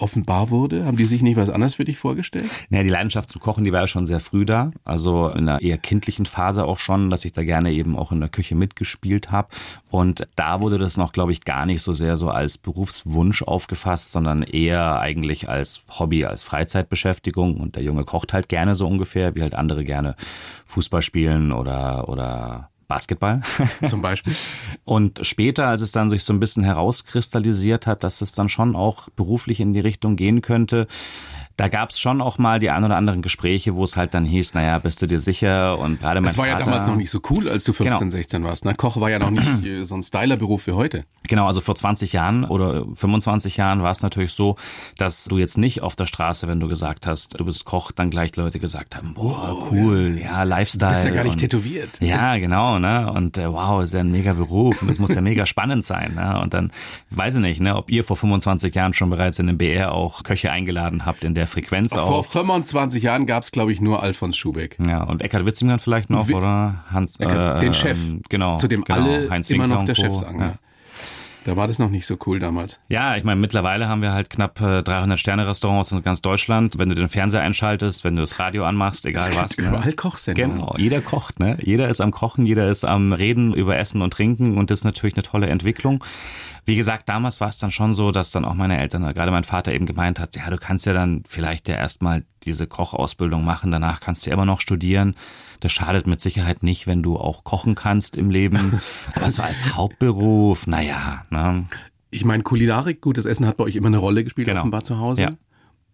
[0.03, 0.85] offenbar wurde?
[0.85, 2.45] Haben die sich nicht was anderes für dich vorgestellt?
[2.69, 4.73] Naja, die Leidenschaft zum Kochen, die war ja schon sehr früh da.
[4.85, 8.21] Also in einer eher kindlichen Phase auch schon, dass ich da gerne eben auch in
[8.21, 9.49] der Küche mitgespielt habe.
[9.91, 14.13] Und da wurde das noch, glaube ich, gar nicht so sehr so als Berufswunsch aufgefasst,
[14.13, 17.57] sondern eher eigentlich als Hobby, als Freizeitbeschäftigung.
[17.59, 20.17] Und der Junge kocht halt gerne so ungefähr, wie halt andere gerne
[20.67, 23.41] Fußball spielen oder, oder Basketball.
[23.87, 24.35] Zum Beispiel?
[24.85, 28.77] Und später, als es dann sich so ein bisschen herauskristallisiert hat, dass es dann schon
[28.77, 30.87] auch beruflich in die Richtung gehen könnte,
[31.57, 34.25] da gab es schon auch mal die ein oder anderen Gespräche, wo es halt dann
[34.25, 35.79] hieß, naja, bist du dir sicher?
[35.79, 37.99] Und gerade mein Das war ja Vater, damals noch nicht so cool, als du 15,
[37.99, 38.11] Genau.
[38.11, 38.65] 16 warst.
[38.65, 38.73] Ne?
[38.77, 41.05] Koch war ja noch nicht äh, so ein Stylerberuf wie heute.
[41.29, 44.57] Genau, also vor 20 Jahren oder 25 Jahren war es natürlich so,
[44.99, 48.11] dass du jetzt nicht auf der Straße, wenn du gesagt hast, du bist Koch, dann
[48.11, 50.91] gleich Leute gesagt haben, boah, cool, ja, Lifestyle.
[50.91, 52.01] Du bist ja gar nicht und- tätowiert.
[52.01, 53.11] Ja, genau, ne?
[53.13, 56.15] Und äh, wow, ist ja ein mega Beruf und es muss ja mega spannend sein,
[56.15, 56.41] ne?
[56.41, 56.73] Und dann
[57.11, 60.25] weiß ich nicht, ne, ob ihr vor 25 Jahren schon bereits in den BR auch
[60.25, 62.25] Köche eingeladen habt in der Frequenz Vor auch.
[62.25, 64.77] 25 Jahren gab es, glaube ich, nur Alfons Schubeck.
[64.87, 66.85] Ja, und Eckhard Witzingmann vielleicht noch, Wi- oder?
[66.91, 68.57] Hans, Eckert, äh, den Chef, ähm, genau.
[68.59, 69.95] zu dem genau, alle Heinz immer Winkler noch der.
[69.95, 70.41] Chef sagen.
[70.41, 70.55] Ja.
[71.45, 72.79] Da war das noch nicht so cool damals.
[72.89, 76.79] Ja, ich meine, mittlerweile haben wir halt knapp äh, 300 Sterne-Restaurants in ganz Deutschland.
[76.79, 79.57] Wenn du den Fernseher einschaltest, wenn du das Radio anmachst, egal Es was.
[79.57, 80.59] gibt überall Kochsendungen.
[80.59, 81.59] Genau, jeder kocht, ne?
[81.63, 84.85] Jeder ist am Kochen, jeder ist am Reden über Essen und Trinken und das ist
[84.85, 86.05] natürlich eine tolle Entwicklung.
[86.65, 89.43] Wie gesagt, damals war es dann schon so, dass dann auch meine Eltern, gerade mein
[89.43, 93.73] Vater eben gemeint hat, ja, du kannst ja dann vielleicht ja erstmal diese Kochausbildung machen,
[93.73, 95.17] danach kannst du ja immer noch studieren.
[95.63, 98.81] Das schadet mit Sicherheit nicht, wenn du auch kochen kannst im Leben.
[99.15, 101.67] Aber so als Hauptberuf, naja, ne?
[102.11, 104.61] Ich meine, Kulinarik, gutes Essen hat bei euch immer eine Rolle gespielt, Genau.
[104.61, 105.23] offenbar zu Hause.
[105.23, 105.33] Ja.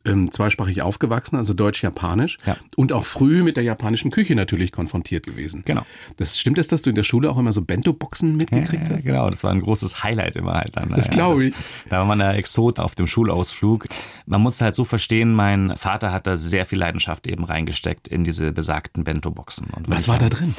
[0.05, 2.39] Ähm, zweisprachig aufgewachsen, also Deutsch-Japanisch.
[2.47, 2.57] Ja.
[2.77, 5.63] Und auch früh mit der japanischen Küche natürlich konfrontiert gewesen.
[5.67, 5.83] Genau.
[6.17, 9.05] Das stimmt es, dass du in der Schule auch immer so Bento-Boxen mitgekriegt Ja, hast?
[9.05, 10.91] genau, das war ein großes Highlight immer halt dann.
[10.91, 11.53] Das glaub ich.
[11.91, 13.87] Da war man der Exot auf dem Schulausflug.
[14.27, 18.07] Man muss es halt so verstehen, mein Vater hat da sehr viel Leidenschaft eben reingesteckt
[18.09, 19.67] in diese besagten Bento-Boxen.
[19.89, 20.55] Was war da drin?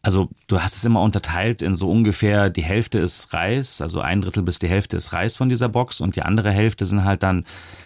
[0.00, 4.20] Also du hast es immer unterteilt in so ungefähr die Hälfte ist Reis, also ein
[4.20, 7.22] Drittel bis die Hälfte ist Reis von dieser Box und die andere Hälfte sind halt
[7.22, 7.44] dann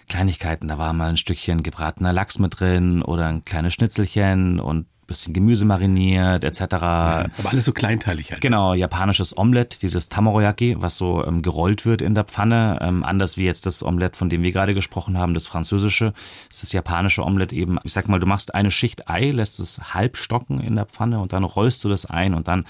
[0.09, 0.68] Kleinigkeiten.
[0.68, 5.35] Da war mal ein Stückchen gebratener Lachs mit drin oder ein kleines Schnitzelchen und bisschen
[5.35, 6.62] Gemüse mariniert etc.
[6.72, 8.40] Aber alles so kleinteilig halt.
[8.40, 12.79] Genau, japanisches Omelett, dieses Tamaroyaki, was so ähm, gerollt wird in der Pfanne.
[12.81, 16.12] Ähm, anders wie jetzt das Omelett, von dem wir gerade gesprochen haben, das französische.
[16.51, 19.94] ist Das japanische Omelett eben, ich sag mal, du machst eine Schicht Ei, lässt es
[19.94, 22.64] halb stocken in der Pfanne und dann rollst du das ein und dann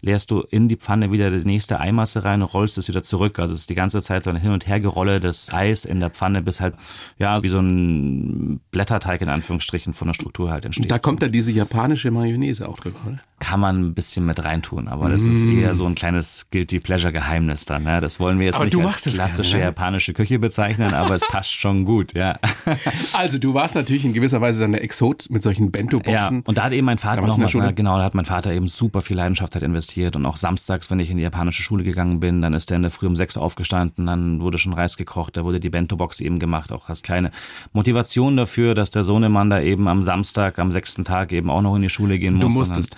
[0.00, 3.38] leerst du in die Pfanne wieder die nächste Eimasse rein und rollst es wieder zurück.
[3.38, 6.10] Also es ist die ganze Zeit so ein Hin- und Hergerolle des Eis in der
[6.10, 6.74] Pfanne, bis halt,
[7.18, 10.90] ja, wie so ein Blätterteig in Anführungsstrichen von der Struktur halt entsteht.
[10.90, 13.20] Da kommt dann diese japanische Mayonnaise auch drüber, oder?
[13.40, 15.58] Kann man ein bisschen mit reintun, aber das ist Mm.
[15.60, 17.84] eher so ein kleines Guilty Pleasure Geheimnis dann.
[17.84, 18.00] Ne?
[18.00, 19.68] Das wollen wir jetzt Aber nicht als klassische gerne, ne?
[19.70, 22.38] japanische Küche bezeichnen, aber es passt schon gut, ja.
[23.12, 26.42] Also du warst natürlich in gewisser Weise dann der Exot mit solchen Ja, Bento-Boxen.
[26.42, 27.72] und da hat eben mein Vater der noch was, Schule?
[27.74, 30.98] genau, da hat mein Vater eben super viel Leidenschaft halt investiert und auch samstags, wenn
[31.00, 33.36] ich in die japanische Schule gegangen bin, dann ist er in der Früh um sechs
[33.36, 37.30] aufgestanden, dann wurde schon Reis gekocht, da wurde die Bento-Box eben gemacht, auch als kleine
[37.72, 41.76] Motivation dafür, dass der Sohnemann da eben am Samstag, am sechsten Tag eben auch noch
[41.76, 42.40] in die Schule gehen muss.
[42.40, 42.96] Du Und dann- musstest.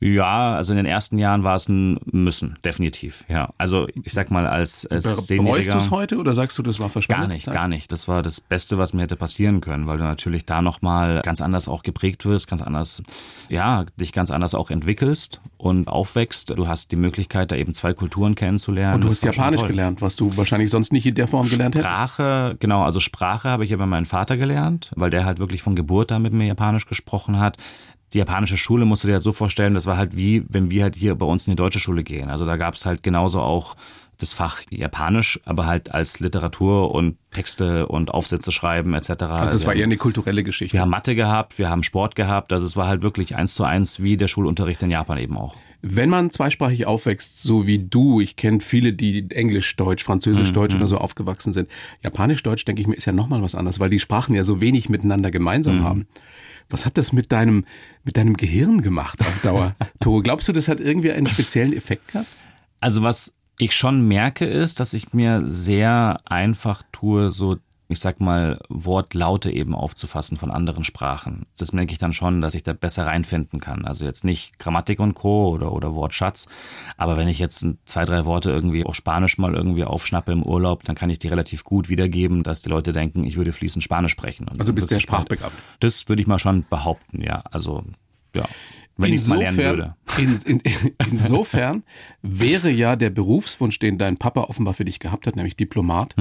[0.00, 3.24] Ja, also in den ersten Jahren war es ein Müssen, definitiv.
[3.28, 6.78] Ja, also ich sag mal als, als Bereust du es heute oder sagst du, das
[6.78, 7.28] war verschwendet?
[7.28, 7.90] Gar nicht, gar nicht.
[7.90, 11.40] Das war das Beste, was mir hätte passieren können, weil du natürlich da nochmal ganz
[11.40, 13.02] anders auch geprägt wirst, ganz anders,
[13.48, 16.50] ja, dich ganz anders auch entwickelst und aufwächst.
[16.50, 18.96] Du hast die Möglichkeit, da eben zwei Kulturen kennenzulernen.
[18.96, 21.92] Und du hast Japanisch gelernt, was du wahrscheinlich sonst nicht in der Form gelernt hättest.
[21.92, 25.62] Sprache, genau, also Sprache habe ich ja bei meinem Vater gelernt, weil der halt wirklich
[25.62, 27.56] von Geburt an mit mir Japanisch gesprochen hat.
[28.14, 30.82] Die japanische Schule musst du dir halt so vorstellen, das war halt wie, wenn wir
[30.84, 32.30] halt hier bei uns in die deutsche Schule gehen.
[32.30, 33.76] Also da gab es halt genauso auch
[34.20, 39.10] das Fach Japanisch, aber halt als Literatur und Texte und Aufsätze schreiben etc.
[39.10, 40.72] Also das war eher eine kulturelle Geschichte.
[40.72, 43.62] wir haben Mathe gehabt, wir haben Sport gehabt, also es war halt wirklich eins zu
[43.62, 45.54] eins wie der Schulunterricht in Japan eben auch.
[45.82, 50.80] Wenn man zweisprachig aufwächst, so wie du, ich kenne viele, die Englisch-Deutsch, Französisch-Deutsch Mhm.
[50.80, 51.68] oder so aufgewachsen sind.
[52.02, 54.88] Japanisch-Deutsch, denke ich mir, ist ja nochmal was anderes, weil die Sprachen ja so wenig
[54.88, 55.84] miteinander gemeinsam Mhm.
[55.84, 56.06] haben.
[56.70, 57.64] Was hat das mit deinem,
[58.04, 59.74] mit deinem Gehirn gemacht auf Dauer?
[60.00, 62.28] Toro, glaubst du, das hat irgendwie einen speziellen Effekt gehabt?
[62.80, 67.56] Also was ich schon merke ist, dass ich mir sehr einfach tue, so
[67.88, 71.46] ich sag mal, Wortlaute eben aufzufassen von anderen Sprachen.
[71.56, 73.86] Das merke ich dann schon, dass ich da besser reinfinden kann.
[73.86, 75.48] Also jetzt nicht Grammatik und Co.
[75.48, 76.48] oder, oder Wortschatz,
[76.98, 80.84] aber wenn ich jetzt zwei, drei Worte irgendwie auf Spanisch mal irgendwie aufschnappe im Urlaub,
[80.84, 84.12] dann kann ich die relativ gut wiedergeben, dass die Leute denken, ich würde fließend Spanisch
[84.12, 84.48] sprechen.
[84.48, 85.54] Und Also bist sehr sprachbegabt.
[85.80, 87.42] Das würde ich mal schon behaupten, ja.
[87.50, 87.84] Also,
[88.34, 88.44] ja.
[88.98, 89.94] Wenn ich es mal lernen würde.
[90.18, 90.60] In, in,
[91.10, 91.84] insofern
[92.20, 96.16] wäre ja der Berufswunsch, den dein Papa offenbar für dich gehabt hat, nämlich Diplomat,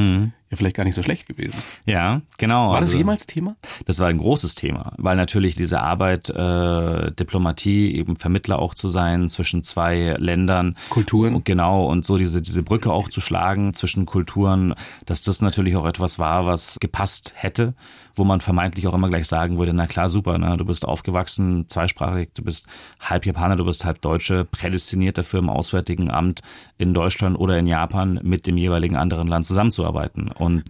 [0.49, 1.55] ja vielleicht gar nicht so schlecht gewesen.
[1.86, 2.71] Ja, genau.
[2.71, 3.55] War das also- jemals Thema?
[3.86, 8.88] Das war ein großes Thema, weil natürlich diese Arbeit, äh, Diplomatie, eben Vermittler auch zu
[8.88, 10.75] sein zwischen zwei Ländern.
[10.89, 11.36] Kulturen.
[11.36, 14.73] Und Genau, und so diese, diese Brücke auch zu schlagen zwischen Kulturen,
[15.05, 17.73] dass das natürlich auch etwas war, was gepasst hätte,
[18.15, 20.57] wo man vermeintlich auch immer gleich sagen würde, na klar, super, ne?
[20.57, 22.67] du bist aufgewachsen, zweisprachig, du bist
[22.99, 26.41] halb Japaner, du bist halb Deutsche, prädestiniert dafür im Auswärtigen Amt
[26.77, 30.31] in Deutschland oder in Japan mit dem jeweiligen anderen Land zusammenzuarbeiten.
[30.38, 30.63] Und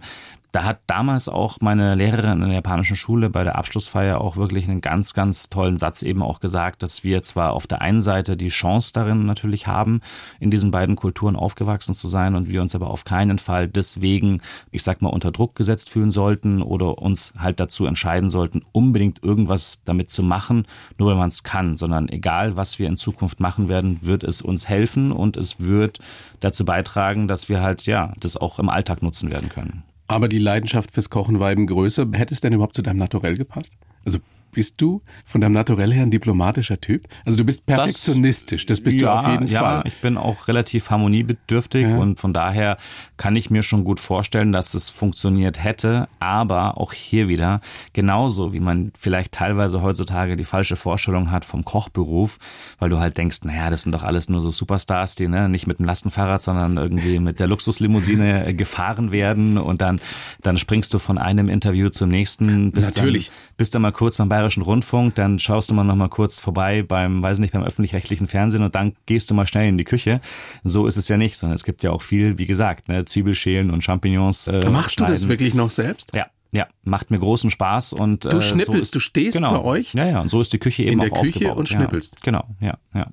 [0.52, 4.66] da hat damals auch meine Lehrerin in der japanischen Schule bei der Abschlussfeier auch wirklich
[4.66, 8.36] einen ganz, ganz tollen Satz eben auch gesagt, dass wir zwar auf der einen Seite
[8.36, 10.00] die Chance darin natürlich haben,
[10.40, 14.40] in diesen beiden Kulturen aufgewachsen zu sein und wir uns aber auf keinen Fall deswegen,
[14.70, 19.22] ich sag mal, unter Druck gesetzt fühlen sollten oder uns halt dazu entscheiden sollten, unbedingt
[19.22, 23.38] irgendwas damit zu machen, nur weil man es kann, sondern egal, was wir in Zukunft
[23.40, 25.98] machen werden, wird es uns helfen und es wird
[26.40, 29.82] dazu beitragen, dass wir halt, ja, das auch im Alltag nutzen werden können.
[30.08, 32.08] Aber die Leidenschaft fürs Kochen war eben größer.
[32.12, 33.74] Hätte es denn überhaupt zu deinem Naturell gepasst?
[34.04, 34.18] Also
[34.52, 37.06] bist du von deinem Naturell her ein diplomatischer Typ?
[37.24, 39.82] Also du bist perfektionistisch, das, bist ja, du auf jeden ja, Fall.
[39.86, 41.98] ich bin auch relativ harmoniebedürftig Ja.
[41.98, 42.76] und von daher
[43.16, 46.08] kann ich mir schon gut vorstellen, dass es funktioniert hätte.
[46.18, 47.60] Aber auch hier wieder,
[47.92, 52.38] genauso wie man vielleicht teilweise heutzutage die falsche Vorstellung hat vom Kochberuf,
[52.78, 55.66] weil du halt denkst, naja, das sind doch alles nur so Superstars, die ne, nicht
[55.66, 60.00] mit dem Lastenfahrrad, sondern irgendwie mit der Luxuslimousine gefahren werden und dann,
[60.42, 62.70] dann springst du von einem Interview zum nächsten.
[62.72, 63.26] Bist Natürlich.
[63.26, 66.38] Dann, bist dann mal kurz beim Bayerischen Rundfunk, dann schaust du mal noch mal kurz
[66.38, 69.82] vorbei beim, weiß nicht, beim öffentlich-rechtlichen Fernsehen und dann gehst du mal schnell in die
[69.82, 70.20] Küche.
[70.62, 73.72] So ist es ja nicht, sondern es gibt ja auch viel, wie gesagt, ne, Zwiebelschälen
[73.72, 74.46] und Champignons.
[74.46, 75.28] Äh, Machst du das schneiden.
[75.28, 76.12] wirklich noch selbst?
[76.14, 79.60] Ja, ja, macht mir großen Spaß und Du äh, so schnippelst, ist, du stehst genau.
[79.60, 81.56] bei euch Ja, ja, und so ist die Küche eben in der auch Küche aufgebaut.
[81.56, 82.22] und ja, schnippelst.
[82.22, 83.08] Genau, ja, ja.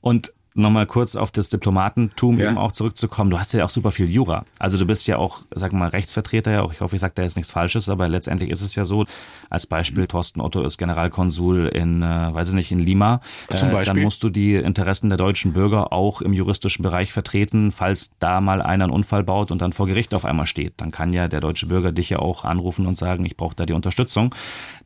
[0.00, 2.48] Und nochmal kurz auf das Diplomatentum Ja.
[2.48, 3.30] eben auch zurückzukommen.
[3.30, 4.44] Du hast ja auch super viel Jura.
[4.58, 6.72] Also du bist ja auch, sag mal, Rechtsvertreter ja auch.
[6.72, 9.04] Ich hoffe, ich sage da jetzt nichts Falsches, aber letztendlich ist es ja so.
[9.50, 13.20] Als Beispiel, Thorsten Otto ist Generalkonsul in, äh, weiß ich nicht, in Lima.
[13.52, 13.94] Zum Äh, Beispiel.
[13.94, 18.40] Dann musst du die Interessen der deutschen Bürger auch im juristischen Bereich vertreten, falls da
[18.40, 20.74] mal einer einen Unfall baut und dann vor Gericht auf einmal steht.
[20.76, 23.66] Dann kann ja der deutsche Bürger dich ja auch anrufen und sagen, ich brauche da
[23.66, 24.34] die Unterstützung.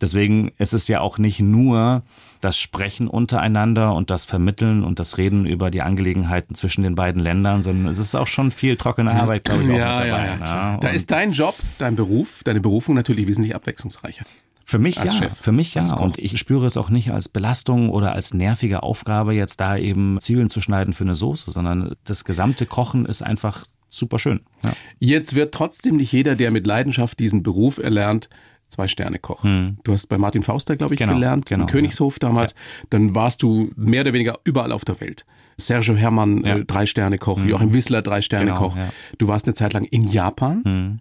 [0.00, 2.02] Deswegen ist es ja auch nicht nur
[2.40, 7.22] das Sprechen untereinander und das Vermitteln und das Reden über die Angelegenheiten zwischen den beiden
[7.22, 10.16] Ländern, sondern es ist auch schon viel trockene Arbeit, glaube ich, auch ja, mit ja,
[10.16, 10.26] dabei.
[10.26, 10.36] ja, ne?
[10.38, 10.80] klar.
[10.80, 14.24] Da ist dein Job, dein Beruf, deine Berufung natürlich wesentlich abwechslungsreicher.
[14.64, 15.94] Für mich ja, Chef, für mich ja.
[15.94, 20.20] Und ich spüre es auch nicht als Belastung oder als nervige Aufgabe, jetzt da eben
[20.20, 24.40] Zwiebeln zu schneiden für eine Soße, sondern das gesamte Kochen ist einfach super schön.
[24.62, 24.74] Ja.
[24.98, 28.28] Jetzt wird trotzdem nicht jeder, der mit Leidenschaft diesen Beruf erlernt,
[28.68, 29.42] zwei Sterne Koch.
[29.42, 32.54] Du hast bei Martin Fauster, glaube ich, Genau, gelernt, genau, im Königshof damals.
[32.90, 35.24] Dann warst du mehr oder weniger überall auf der Welt.
[35.56, 36.56] Sergio Herrmann, Ja.
[36.58, 38.76] äh, drei Sterne Koch, Joachim Wissler, drei Sterne Genau, Koch.
[38.76, 38.90] ja.
[39.18, 41.00] Du warst eine Zeit lang in Japan.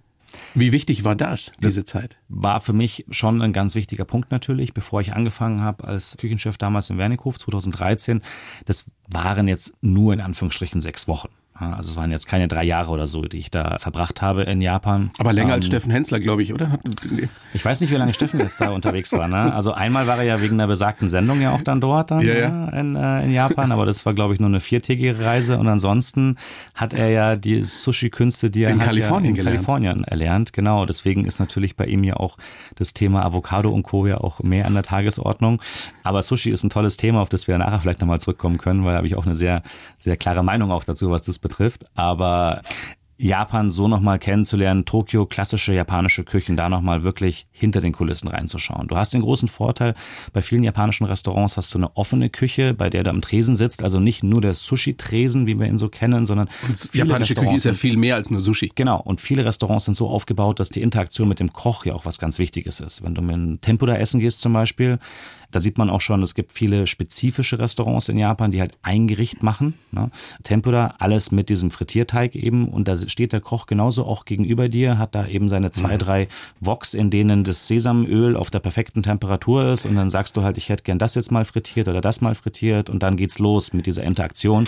[0.53, 2.17] Wie wichtig war das, diese Zeit?
[2.27, 6.58] war für mich schon ein ganz wichtiger Punkt natürlich, bevor ich angefangen habe als Küchenchef
[6.58, 8.21] damals im Wernickhof 2013.
[8.65, 11.30] Das waren jetzt nur in Anführungsstrichen sechs Wochen.
[11.60, 14.62] Also es waren jetzt keine drei Jahre oder so, die ich da verbracht habe in
[14.62, 15.12] Japan.
[15.17, 16.80] Aber länger als Ähm, Steffen Hensler, glaube ich, oder?
[17.54, 19.28] Ich weiß nicht, wie lange Steffen jetzt da unterwegs war.
[19.28, 19.54] Ne?
[19.54, 22.34] Also einmal war er ja wegen einer besagten Sendung ja auch dann dort dann, Ja,
[22.34, 22.39] ja.
[22.41, 22.70] ja.
[22.80, 25.58] In, äh, in Japan, aber das war, glaube ich, nur eine viertägige Reise.
[25.58, 26.36] Und ansonsten
[26.76, 29.56] hat er ja die Sushi-Künste, die er In hat, Kalifornien ja in gelernt.
[29.58, 30.54] Kalifornien erlernt.
[30.54, 32.38] Genau, deswegen ist natürlich bei ihm ja auch
[32.76, 34.06] das Thema Avocado und Co.
[34.06, 35.62] ja auch mehr an der Tagesordnung.
[36.04, 38.91] Aber Sushi ist ein tolles Thema, auf das wir nachher vielleicht nochmal zurückkommen können, weil
[38.91, 39.63] da habe ich auch eine sehr,
[39.98, 41.47] sehr klare Meinung auch dazu, was das betrifft.
[41.96, 42.62] Aber
[43.20, 48.88] Japan so nochmal kennenzulernen, Tokio, klassische japanische Küchen, da nochmal wirklich hinter den Kulissen reinzuschauen.
[48.88, 49.96] Du hast den großen Vorteil,
[50.34, 53.84] bei vielen japanischen Restaurants hast du eine offene Küche, bei der du am Tresen sitzt,
[53.84, 56.48] also nicht nur der Sushi-Tresen, wie wir ihn so kennen, sondern
[56.94, 58.72] japanische Küche ist ja viel mehr als nur Sushi.
[58.76, 62.06] Genau, und viele Restaurants sind so aufgebaut, dass die Interaktion mit dem Koch ja auch
[62.06, 63.02] was ganz Wichtiges ist.
[63.02, 65.00] Wenn du mit einem Tempura essen gehst zum Beispiel,
[65.52, 69.08] da sieht man auch schon, es gibt viele spezifische Restaurants in Japan, die halt ein
[69.08, 69.76] Gericht machen.
[69.92, 70.12] Ne?
[70.44, 72.68] Tempura, alles mit diesem Frittierteig eben.
[72.68, 76.28] Und da steht der Koch genauso auch gegenüber dir, hat da eben seine zwei, drei
[76.60, 79.86] Woks, in denen das Sesamöl auf der perfekten Temperatur ist.
[79.86, 82.36] Und dann sagst du halt, ich hätte gern das jetzt mal frittiert oder das mal
[82.36, 82.90] frittiert.
[82.90, 84.66] Und dann geht's los mit dieser Interaktion.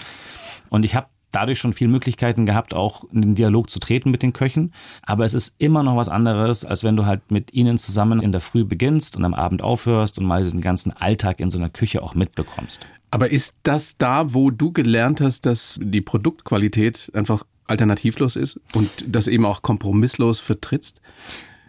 [0.70, 4.24] Und ich habe dadurch schon viele Möglichkeiten gehabt, auch in den Dialog zu treten mit
[4.24, 4.74] den Köchen.
[5.04, 8.32] Aber es ist immer noch was anderes, als wenn du halt mit ihnen zusammen in
[8.32, 11.70] der Früh beginnst und am Abend aufhörst und mal diesen ganzen Alltag in so einer
[11.70, 12.86] Küche auch mitbekommst.
[13.12, 18.90] Aber ist das da, wo du gelernt hast, dass die Produktqualität einfach alternativlos ist und
[19.08, 21.02] das eben auch kompromisslos vertrittst?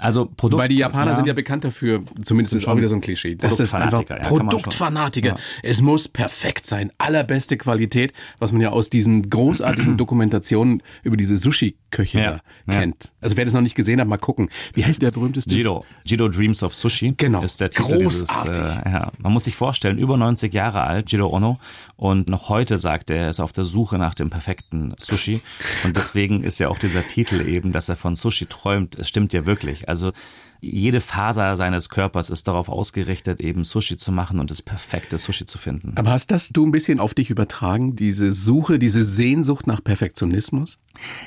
[0.00, 3.00] Also Produkt, Weil die Japaner sind ja bekannt dafür, zumindest ist auch wieder so ein
[3.00, 3.34] Klischee.
[3.34, 4.28] Das ist einfach Produktfanatiker, ja.
[4.28, 5.28] Produktfanatiker.
[5.28, 5.36] Ja.
[5.62, 11.36] Es muss perfekt sein, allerbeste Qualität, was man ja aus diesen großartigen Dokumentationen über diese
[11.36, 12.80] Sushi-Köche Ja, ja.
[12.80, 13.12] kennt.
[13.20, 14.48] Also wer das noch nicht gesehen hat, mal gucken.
[14.74, 15.54] Wie heißt der berühmteste?
[15.54, 15.84] Jido.
[16.04, 17.14] Jido Dreams of Sushi.
[17.16, 17.42] Genau.
[17.42, 18.56] Ist der Titel Großartig.
[18.56, 19.12] Dieses, äh, ja.
[19.18, 21.58] Man muss sich vorstellen, über 90 Jahre alt, Jido Ono.
[21.96, 25.42] Und noch heute sagt er, er ist auf der Suche nach dem perfekten Sushi.
[25.84, 28.98] Und deswegen ist ja auch dieser Titel eben, dass er von Sushi träumt.
[28.98, 29.89] Es stimmt ja wirklich.
[29.90, 30.12] Also
[30.60, 35.46] jede Faser seines Körpers ist darauf ausgerichtet, eben Sushi zu machen und das perfekte Sushi
[35.46, 35.92] zu finden.
[35.96, 40.78] Aber hast das du ein bisschen auf dich übertragen, diese Suche, diese Sehnsucht nach Perfektionismus?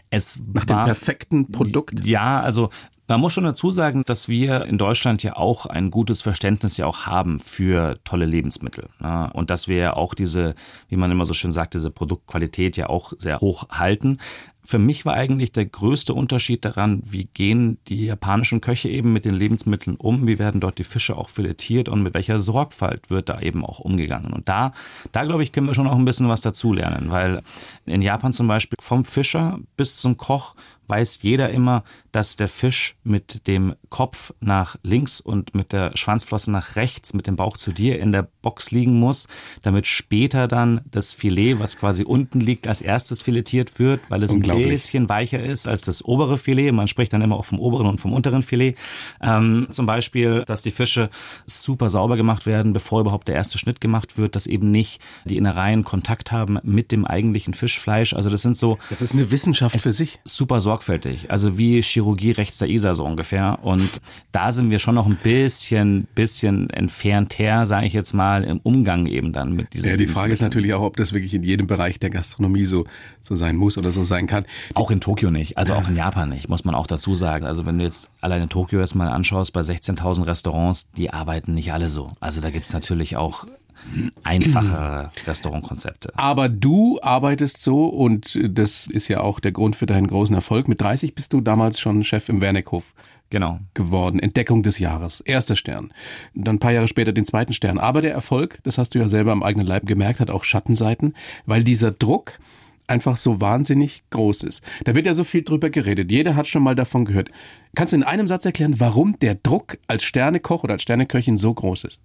[0.09, 2.05] Es Nach dem war, perfekten Produkt?
[2.05, 2.69] Ja, also
[3.07, 6.85] man muss schon dazu sagen, dass wir in Deutschland ja auch ein gutes Verständnis ja
[6.85, 8.89] auch haben für tolle Lebensmittel.
[8.99, 9.29] Ne?
[9.33, 10.55] Und dass wir ja auch diese,
[10.87, 14.19] wie man immer so schön sagt, diese Produktqualität ja auch sehr hoch halten.
[14.65, 19.25] Für mich war eigentlich der größte Unterschied daran, wie gehen die japanischen Köche eben mit
[19.25, 23.29] den Lebensmitteln um, wie werden dort die Fische auch filetiert und mit welcher Sorgfalt wird
[23.29, 24.33] da eben auch umgegangen.
[24.33, 24.73] Und da,
[25.11, 27.41] da glaube ich, können wir schon auch ein bisschen was dazulernen, weil
[27.85, 30.55] in Japan zum Beispiel vom Fischer bis zum Koch
[30.87, 36.51] weiß jeder immer, dass der Fisch mit dem Kopf nach links und mit der Schwanzflosse
[36.51, 39.27] nach rechts, mit dem Bauch zu dir in der Box liegen muss,
[39.61, 44.33] damit später dann das Filet, was quasi unten liegt, als erstes filetiert wird, weil es
[44.57, 46.71] Bisschen weicher ist als das obere Filet.
[46.71, 48.75] Man spricht dann immer auch vom oberen und vom unteren Filet.
[49.21, 51.09] Ähm, zum Beispiel, dass die Fische
[51.45, 55.37] super sauber gemacht werden, bevor überhaupt der erste Schnitt gemacht wird, dass eben nicht die
[55.37, 58.13] Innereien Kontakt haben mit dem eigentlichen Fischfleisch.
[58.13, 60.19] Also das sind so Das ist eine Wissenschaft für sich.
[60.25, 61.31] super sorgfältig.
[61.31, 63.59] Also wie Chirurgie rechts der Isar so ungefähr.
[63.61, 68.43] Und da sind wir schon noch ein bisschen, bisschen entfernt her, sage ich jetzt mal,
[68.43, 71.33] im Umgang eben dann mit diesen Ja, die Frage ist natürlich auch, ob das wirklich
[71.33, 72.85] in jedem Bereich der Gastronomie so,
[73.21, 74.42] so sein muss oder so sein kann.
[74.73, 77.45] Auch in Tokio nicht, also auch in Japan nicht, muss man auch dazu sagen.
[77.45, 81.53] Also wenn du jetzt allein in Tokio jetzt mal anschaust, bei 16.000 Restaurants, die arbeiten
[81.53, 82.11] nicht alle so.
[82.19, 83.45] Also da gibt's natürlich auch
[84.23, 86.13] einfachere Restaurantkonzepte.
[86.15, 90.67] Aber du arbeitest so und das ist ja auch der Grund für deinen großen Erfolg.
[90.67, 92.93] Mit 30 bist du damals schon Chef im Wernickhof
[93.29, 93.59] Genau.
[93.73, 94.19] geworden.
[94.19, 95.19] Entdeckung des Jahres.
[95.21, 95.91] Erster Stern.
[96.35, 97.79] Dann ein paar Jahre später den zweiten Stern.
[97.79, 101.15] Aber der Erfolg, das hast du ja selber am eigenen Leib gemerkt, hat auch Schattenseiten,
[101.47, 102.37] weil dieser Druck
[102.93, 104.63] einfach so wahnsinnig groß ist.
[104.85, 106.11] Da wird ja so viel drüber geredet.
[106.11, 107.29] Jeder hat schon mal davon gehört.
[107.75, 111.53] Kannst du in einem Satz erklären, warum der Druck als Sternekoch oder als Sterneköchin so
[111.53, 111.99] groß ist?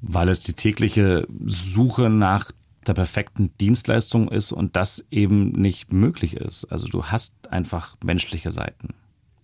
[0.00, 2.50] Weil es die tägliche Suche nach
[2.86, 6.64] der perfekten Dienstleistung ist und das eben nicht möglich ist.
[6.66, 8.94] Also du hast einfach menschliche Seiten.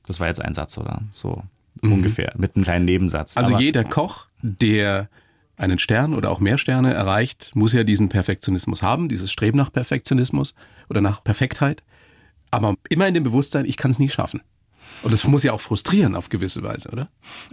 [0.07, 1.03] Das war jetzt ein Satz, oder?
[1.12, 1.43] So
[1.81, 3.37] ungefähr, mit einem kleinen Nebensatz.
[3.37, 5.09] Also Aber- jeder Koch, der
[5.59, 9.73] einen Stern oder auch mehr Sterne erreicht, muss ja diesen Perfektionismus haben, dieses Streben nach
[9.73, 10.55] Perfektionismus
[10.89, 11.83] oder nach Perfektheit.
[12.51, 14.41] Aber immer in dem Bewusstsein, ich kann es nie schaffen.
[15.03, 17.09] Und das muss ja auch frustrieren auf gewisse Weise, oder?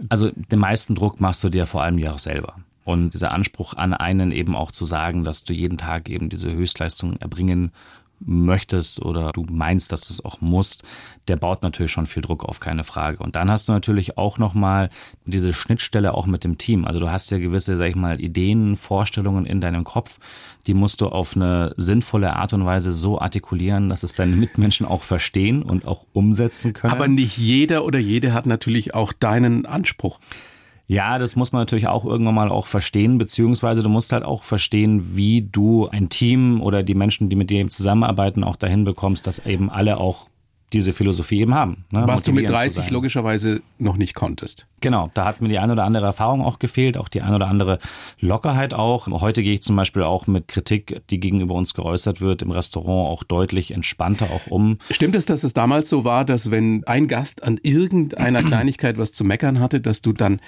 [0.08, 2.56] Also den meisten Druck machst du dir vor allem ja auch selber.
[2.84, 6.52] Und dieser Anspruch an einen eben auch zu sagen, dass du jeden Tag eben diese
[6.52, 7.72] Höchstleistung erbringen
[8.20, 10.82] möchtest oder du meinst, dass du es auch musst,
[11.28, 13.18] der baut natürlich schon viel Druck auf, keine Frage.
[13.18, 14.90] Und dann hast du natürlich auch nochmal
[15.24, 16.84] diese Schnittstelle auch mit dem Team.
[16.84, 20.18] Also du hast ja gewisse, sag ich mal, Ideen, Vorstellungen in deinem Kopf,
[20.66, 24.86] die musst du auf eine sinnvolle Art und Weise so artikulieren, dass es deine Mitmenschen
[24.86, 26.92] auch verstehen und auch umsetzen können.
[26.92, 30.18] Aber nicht jeder oder jede hat natürlich auch deinen Anspruch.
[30.88, 34.44] Ja, das muss man natürlich auch irgendwann mal auch verstehen, beziehungsweise du musst halt auch
[34.44, 38.84] verstehen, wie du ein Team oder die Menschen, die mit dir eben zusammenarbeiten, auch dahin
[38.84, 40.28] bekommst, dass eben alle auch
[40.72, 41.84] diese Philosophie eben haben.
[41.90, 42.02] Ne?
[42.06, 42.92] Was du mit Motivierend zu 30 sein.
[42.92, 44.66] logischerweise noch nicht konntest.
[44.80, 47.46] Genau, da hat mir die eine oder andere Erfahrung auch gefehlt, auch die eine oder
[47.46, 47.78] andere
[48.18, 49.06] Lockerheit auch.
[49.06, 53.08] Heute gehe ich zum Beispiel auch mit Kritik, die gegenüber uns geäußert wird, im Restaurant
[53.08, 54.78] auch deutlich entspannter auch um.
[54.90, 59.12] Stimmt es, dass es damals so war, dass wenn ein Gast an irgendeiner Kleinigkeit was
[59.12, 60.40] zu meckern hatte, dass du dann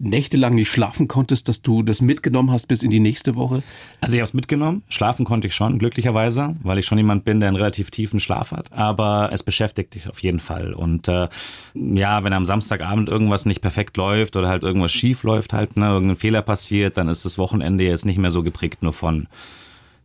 [0.00, 3.62] nächtelang nicht schlafen konntest, dass du das mitgenommen hast bis in die nächste Woche?
[4.00, 4.82] Also ich habe es mitgenommen.
[4.88, 8.50] Schlafen konnte ich schon, glücklicherweise, weil ich schon jemand bin, der einen relativ tiefen Schlaf
[8.50, 8.72] hat.
[8.72, 10.72] Aber es beschäftigt dich auf jeden Fall.
[10.72, 11.28] Und äh,
[11.74, 15.88] ja, wenn am Samstagabend irgendwas nicht perfekt läuft oder halt irgendwas schief läuft, halt, ne,
[15.88, 19.28] irgendein Fehler passiert, dann ist das Wochenende jetzt nicht mehr so geprägt nur von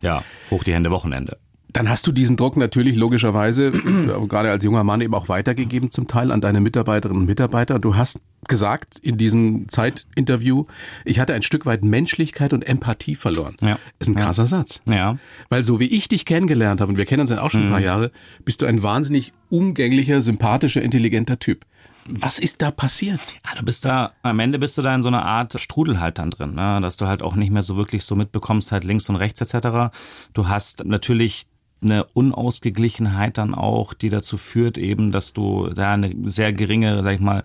[0.02, 0.22] ja,
[0.52, 1.38] hoch die Hände Wochenende.
[1.76, 5.91] Dann hast du diesen Druck natürlich logischerweise, äh, gerade als junger Mann eben auch weitergegeben
[5.91, 7.80] zum Teil an deine Mitarbeiterinnen und Mitarbeiter.
[7.80, 10.67] Du hast gesagt in diesem Zeitinterview,
[11.03, 13.57] ich hatte ein Stück weit Menschlichkeit und Empathie verloren.
[13.59, 13.78] Ja.
[13.99, 14.84] Ist ein krasser Satz.
[14.88, 15.17] Ja.
[15.49, 17.71] Weil so wie ich dich kennengelernt habe, und wir kennen uns ja auch schon ein
[17.71, 18.11] paar Jahre,
[18.45, 21.65] bist du ein wahnsinnig umgänglicher, sympathischer, intelligenter Typ.
[22.07, 23.19] Was ist da passiert?
[23.45, 26.19] Ja, du bist da, am Ende bist du da in so einer Art Strudel halt
[26.19, 26.80] dann drin, ne?
[26.82, 29.93] dass du halt auch nicht mehr so wirklich so mitbekommst, halt links und rechts etc.
[30.34, 31.47] Du hast natürlich
[31.86, 37.16] eine Unausgeglichenheit dann auch, die dazu führt eben, dass du da eine sehr geringe, sag
[37.16, 37.44] ich mal,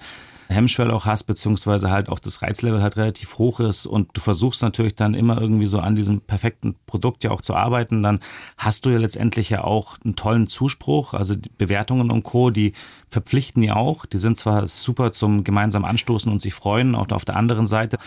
[0.50, 4.62] Hemmschwelle auch hast, beziehungsweise halt auch das Reizlevel halt relativ hoch ist und du versuchst
[4.62, 8.20] natürlich dann immer irgendwie so an diesem perfekten Produkt ja auch zu arbeiten, dann
[8.58, 12.72] hast du ja letztendlich ja auch einen tollen Zuspruch, also die Bewertungen und Co., die
[13.08, 17.24] verpflichten ja auch, die sind zwar super zum gemeinsam anstoßen und sich freuen, auch auf
[17.24, 17.98] der anderen Seite.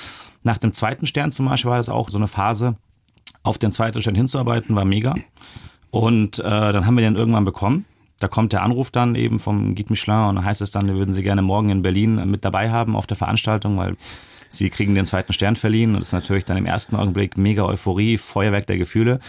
[0.43, 2.75] Nach dem zweiten Stern zum Beispiel war das auch so eine Phase,
[3.43, 5.15] auf den zweiten Stern hinzuarbeiten, war mega.
[5.93, 7.85] Und äh, dann haben wir den irgendwann bekommen.
[8.19, 10.95] Da kommt der Anruf dann eben vom Guide Michelin und dann heißt es dann, wir
[10.95, 13.95] würden Sie gerne morgen in Berlin mit dabei haben auf der Veranstaltung, weil
[14.49, 17.63] Sie kriegen den zweiten Stern verliehen und das ist natürlich dann im ersten Augenblick mega
[17.63, 19.19] Euphorie, Feuerwerk der Gefühle.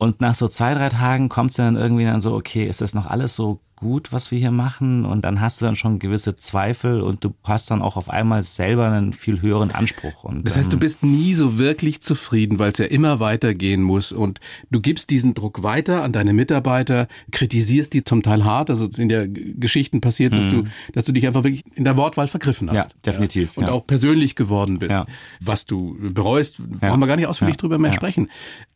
[0.00, 2.94] Und nach so zwei, drei Tagen kommt es dann irgendwie dann so, okay, ist das
[2.94, 5.04] noch alles so gut, was wir hier machen?
[5.04, 8.40] Und dann hast du dann schon gewisse Zweifel und du hast dann auch auf einmal
[8.42, 10.24] selber einen viel höheren Anspruch.
[10.24, 13.82] Und, Das heißt, du ähm, bist nie so wirklich zufrieden, weil es ja immer weitergehen
[13.82, 14.40] muss und
[14.70, 18.70] du gibst diesen Druck weiter an deine Mitarbeiter, kritisierst die zum Teil hart.
[18.70, 22.28] Also in der Geschichten passiert, dass du, dass du dich einfach wirklich in der Wortwahl
[22.28, 22.74] vergriffen hast.
[22.74, 22.80] Mhm.
[22.80, 23.70] Ja, definitiv, Und ja.
[23.72, 24.92] auch persönlich geworden bist.
[24.92, 25.04] Ja.
[25.40, 26.88] Was du bereust, Ja.
[26.88, 27.60] brauchen wir gar nicht ausführlich Ja.
[27.60, 27.96] drüber mehr Ja.
[27.96, 28.28] sprechen.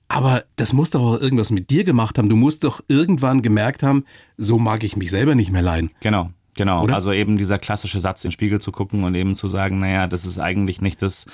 [0.09, 2.29] Aber das muss doch auch irgendwas mit dir gemacht haben.
[2.29, 4.05] Du musst doch irgendwann gemerkt haben,
[4.37, 5.91] so mag ich mich selber nicht mehr leiden.
[6.01, 6.83] Genau, genau.
[6.83, 6.95] Oder?
[6.95, 10.07] Also eben dieser klassische Satz in den Spiegel zu gucken und eben zu sagen, naja,
[10.07, 11.27] das ist eigentlich nicht das,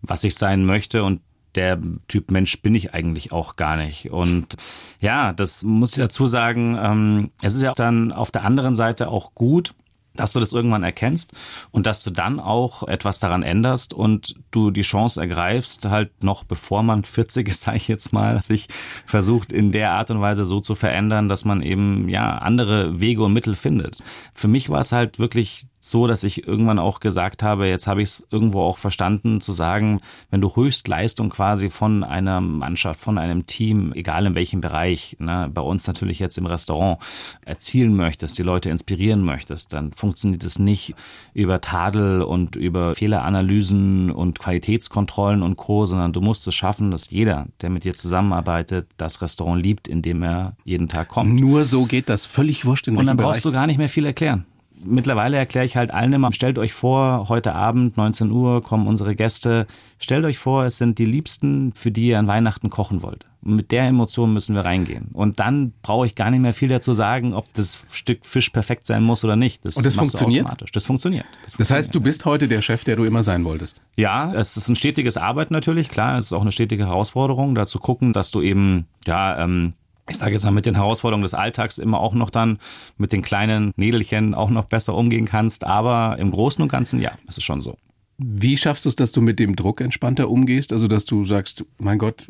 [0.00, 1.20] was ich sein möchte und
[1.54, 4.10] der Typ Mensch bin ich eigentlich auch gar nicht.
[4.10, 4.56] Und
[5.00, 9.08] ja, das muss ich dazu sagen, ähm, es ist ja dann auf der anderen Seite
[9.08, 9.74] auch gut,
[10.18, 11.32] dass du das irgendwann erkennst
[11.70, 16.44] und dass du dann auch etwas daran änderst und du die Chance ergreifst, halt noch
[16.44, 18.68] bevor man 40 ist, sage ich jetzt mal, sich
[19.06, 23.22] versucht in der Art und Weise so zu verändern, dass man eben ja andere Wege
[23.22, 23.98] und Mittel findet.
[24.34, 28.02] Für mich war es halt wirklich so, dass ich irgendwann auch gesagt habe, jetzt habe
[28.02, 33.18] ich es irgendwo auch verstanden, zu sagen, wenn du Höchstleistung quasi von einer Mannschaft, von
[33.18, 36.98] einem Team, egal in welchem Bereich, ne, bei uns natürlich jetzt im Restaurant,
[37.44, 40.94] erzielen möchtest, die Leute inspirieren möchtest, dann funktioniert es nicht
[41.34, 47.10] über Tadel und über Fehleranalysen und Qualitätskontrollen und Co., sondern du musst es schaffen, dass
[47.10, 51.38] jeder, der mit dir zusammenarbeitet, das Restaurant liebt, in dem er jeden Tag kommt.
[51.40, 53.52] Nur so geht das völlig wurscht in Und dann welchem brauchst Bereich.
[53.52, 54.44] du gar nicht mehr viel erklären.
[54.84, 59.14] Mittlerweile erkläre ich halt allen immer, stellt euch vor, heute Abend, 19 Uhr, kommen unsere
[59.16, 59.66] Gäste.
[59.98, 63.26] Stellt euch vor, es sind die Liebsten, für die ihr an Weihnachten kochen wollt.
[63.42, 65.08] Und mit der Emotion müssen wir reingehen.
[65.12, 68.86] Und dann brauche ich gar nicht mehr viel dazu sagen, ob das Stück Fisch perfekt
[68.86, 69.64] sein muss oder nicht.
[69.64, 70.44] Und das machst du funktioniert?
[70.46, 70.72] automatisch.
[70.72, 71.26] Das funktioniert.
[71.44, 73.80] Das, Das heißt, funktioniert, du bist heute der Chef, der du immer sein wolltest.
[73.96, 77.64] ja, es ist ein stetiges Arbeiten natürlich, klar, es ist auch eine stetige Herausforderung, da
[77.66, 79.74] zu gucken, dass du eben, ja, ähm,
[80.08, 82.58] ich sage jetzt mal, mit den Herausforderungen des Alltags immer auch noch dann
[82.96, 85.64] mit den kleinen Nädelchen auch noch besser umgehen kannst.
[85.64, 87.76] Aber im Großen und Ganzen, ja, ist schon so.
[88.18, 90.72] Wie schaffst du es, dass du mit dem Druck entspannter umgehst?
[90.72, 92.28] Also, dass du sagst, mein Gott,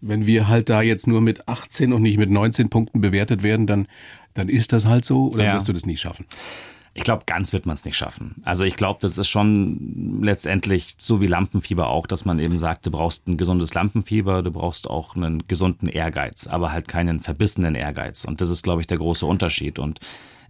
[0.00, 3.66] wenn wir halt da jetzt nur mit 18 und nicht mit 19 Punkten bewertet werden,
[3.66, 3.86] dann,
[4.34, 5.54] dann ist das halt so oder Ja.
[5.54, 6.26] wirst du das nie schaffen?
[6.96, 8.36] Ich glaube, ganz wird man es nicht schaffen.
[8.44, 12.86] Also ich glaube, das ist schon letztendlich so wie Lampenfieber auch, dass man eben sagt,
[12.86, 17.74] du brauchst ein gesundes Lampenfieber, du brauchst auch einen gesunden Ehrgeiz, aber halt keinen verbissenen
[17.74, 18.24] Ehrgeiz.
[18.24, 19.80] Und das ist, glaube ich, der große Unterschied.
[19.80, 19.98] Und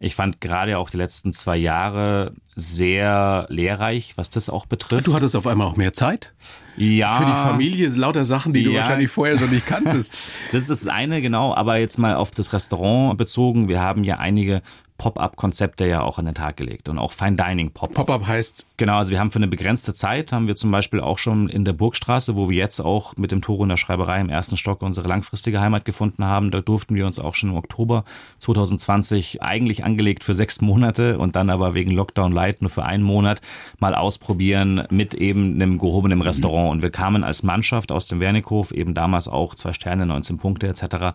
[0.01, 5.07] ich fand gerade auch die letzten zwei Jahre sehr lehrreich, was das auch betrifft.
[5.07, 6.35] Du hattest auf einmal auch mehr Zeit
[6.77, 8.81] ja, für die Familie, lauter Sachen, die du Ja.
[8.81, 10.15] wahrscheinlich vorher so nicht kanntest.
[10.53, 11.55] Das ist das eine, genau.
[11.55, 13.69] Aber jetzt mal auf das Restaurant bezogen.
[13.69, 14.61] Wir haben ja einige
[14.99, 18.07] Pop-up-Konzepte ja auch an den Tag gelegt und auch Fine Dining Pop-up.
[18.07, 21.19] Pop-up heißt, Genau, also wir haben für eine begrenzte Zeit, haben wir zum Beispiel auch
[21.19, 24.31] schon in der Burgstraße, wo wir jetzt auch mit dem Toro in der Schreiberei im
[24.31, 28.05] ersten Stock unsere langfristige Heimat gefunden haben, da durften wir uns auch schon im Oktober
[28.39, 33.05] 2020 eigentlich angelegt für sechs Monate und dann aber wegen Lockdown Light nur für einen
[33.05, 33.41] Monat
[33.79, 36.73] mal ausprobieren mit eben einem gehobenen Restaurant.
[36.73, 40.67] Und wir kamen als Mannschaft aus dem Wernickhof, eben damals auch zwei Sterne, 19 Punkte
[40.67, 41.15] etc.,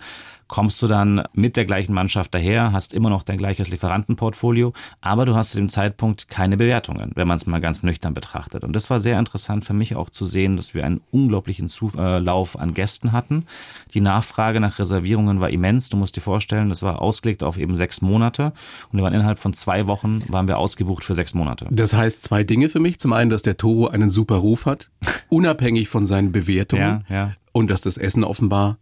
[0.50, 5.26] kommst du dann mit der gleichen Mannschaft daher, hast immer noch dein gleiches Lieferantenportfolio, aber
[5.26, 8.64] du hast zu dem Zeitpunkt keine Bewertungen, wenn man es mal ganz nüchtern betrachtet.
[8.64, 12.60] Und das war sehr interessant für mich auch zu sehen, dass wir einen unglaublichen Zulauf
[12.60, 13.46] an Gästen hatten.
[13.94, 15.88] Die Nachfrage nach Reservierungen war immens.
[15.90, 18.52] Du musst dir vorstellen, das war ausgelegt auf eben sechs Monate
[18.92, 21.68] und wir waren innerhalb von zwei Wochen waren wir ausgebucht für sechs Monate.
[21.70, 23.00] das heißt zwei Dinge für mich.
[23.00, 24.90] Zum einen, dass der Toro einen super Ruf hat,
[25.30, 27.06] unabhängig von seinen Bewertungen.
[27.08, 27.32] Ja, ja.
[27.52, 28.78] Und dass das Essen offenbar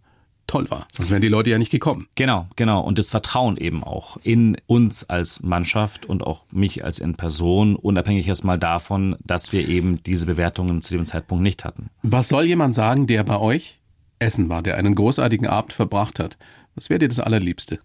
[0.47, 0.87] toll war.
[0.91, 2.07] Sonst wären die Leute ja nicht gekommen.
[2.15, 2.81] Genau, genau.
[2.81, 7.75] Und das Vertrauen eben auch in uns als Mannschaft und auch mich als in Person,
[7.75, 11.89] unabhängig jetzt mal davon, dass wir eben diese Bewertungen zu dem Zeitpunkt nicht hatten.
[12.01, 13.79] Was soll jemand sagen, der bei euch
[14.19, 16.37] essen war, der einen großartigen Abend verbracht hat?
[16.75, 17.79] Was wäre dir das Allerliebste?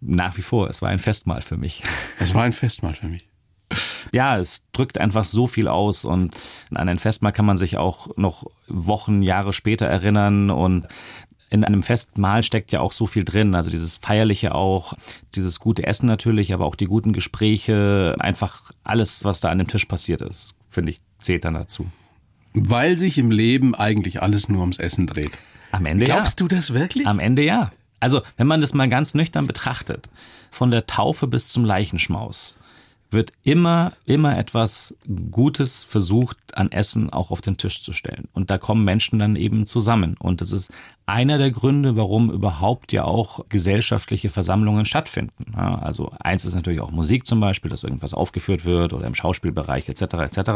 [0.00, 1.82] Nach wie vor, es war ein Festmahl für mich.
[2.18, 3.28] Das war ein Festmahl für mich.
[4.12, 6.36] Ja, es drückt einfach so viel aus und
[6.74, 10.86] an ein Festmahl kann man sich auch noch Wochen, Jahre später erinnern und
[11.52, 13.54] in einem Festmahl steckt ja auch so viel drin.
[13.54, 14.94] Also dieses Feierliche auch,
[15.34, 19.68] dieses gute Essen natürlich, aber auch die guten Gespräche, einfach alles, was da an dem
[19.68, 21.86] Tisch passiert ist, finde ich, zählt dann dazu.
[22.54, 25.32] Weil sich im Leben eigentlich alles nur ums Essen dreht.
[25.72, 26.46] Am Ende Glaubst ja.
[26.46, 27.06] du das wirklich?
[27.06, 27.70] Am Ende ja.
[28.00, 30.08] Also, wenn man das mal ganz nüchtern betrachtet,
[30.50, 32.56] von der Taufe bis zum Leichenschmaus,
[33.12, 34.96] wird immer, immer etwas
[35.30, 38.28] Gutes versucht, an Essen auch auf den Tisch zu stellen.
[38.32, 40.16] Und da kommen Menschen dann eben zusammen.
[40.18, 40.72] Und das ist
[41.06, 45.52] einer der Gründe, warum überhaupt ja auch gesellschaftliche Versammlungen stattfinden.
[45.56, 49.14] Ja, also eins ist natürlich auch Musik zum Beispiel, dass irgendwas aufgeführt wird oder im
[49.14, 50.02] Schauspielbereich etc.
[50.02, 50.50] etc.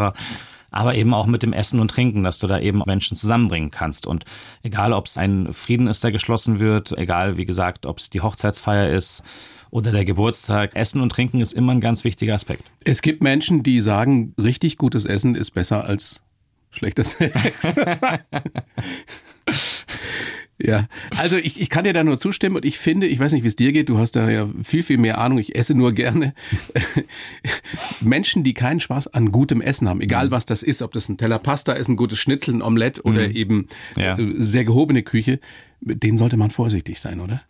[0.70, 4.06] Aber eben auch mit dem Essen und Trinken, dass du da eben Menschen zusammenbringen kannst.
[4.06, 4.24] Und
[4.62, 8.20] egal, ob es ein Frieden ist, der geschlossen wird, egal, wie gesagt, ob es die
[8.20, 9.22] Hochzeitsfeier ist
[9.70, 12.62] oder der Geburtstag, Essen und Trinken ist immer ein ganz wichtiger Aspekt.
[12.84, 16.22] Es gibt Menschen, die sagen, richtig gutes Essen ist besser als
[16.70, 17.34] schlechter Sex.
[20.58, 23.42] Ja, also ich, ich kann dir da nur zustimmen und ich finde, ich weiß nicht,
[23.42, 25.92] wie es dir geht, du hast da ja viel, viel mehr Ahnung, ich esse nur
[25.92, 26.32] gerne.
[28.00, 31.18] Menschen, die keinen Spaß an gutem Essen haben, egal was das ist, ob das ein
[31.18, 34.18] Teller Pasta ist, ein gutes Schnitzel, ein Omelett oder eben Ja.
[34.18, 35.40] äh, sehr gehobene Küche,
[35.80, 37.42] mit denen sollte man vorsichtig sein, oder?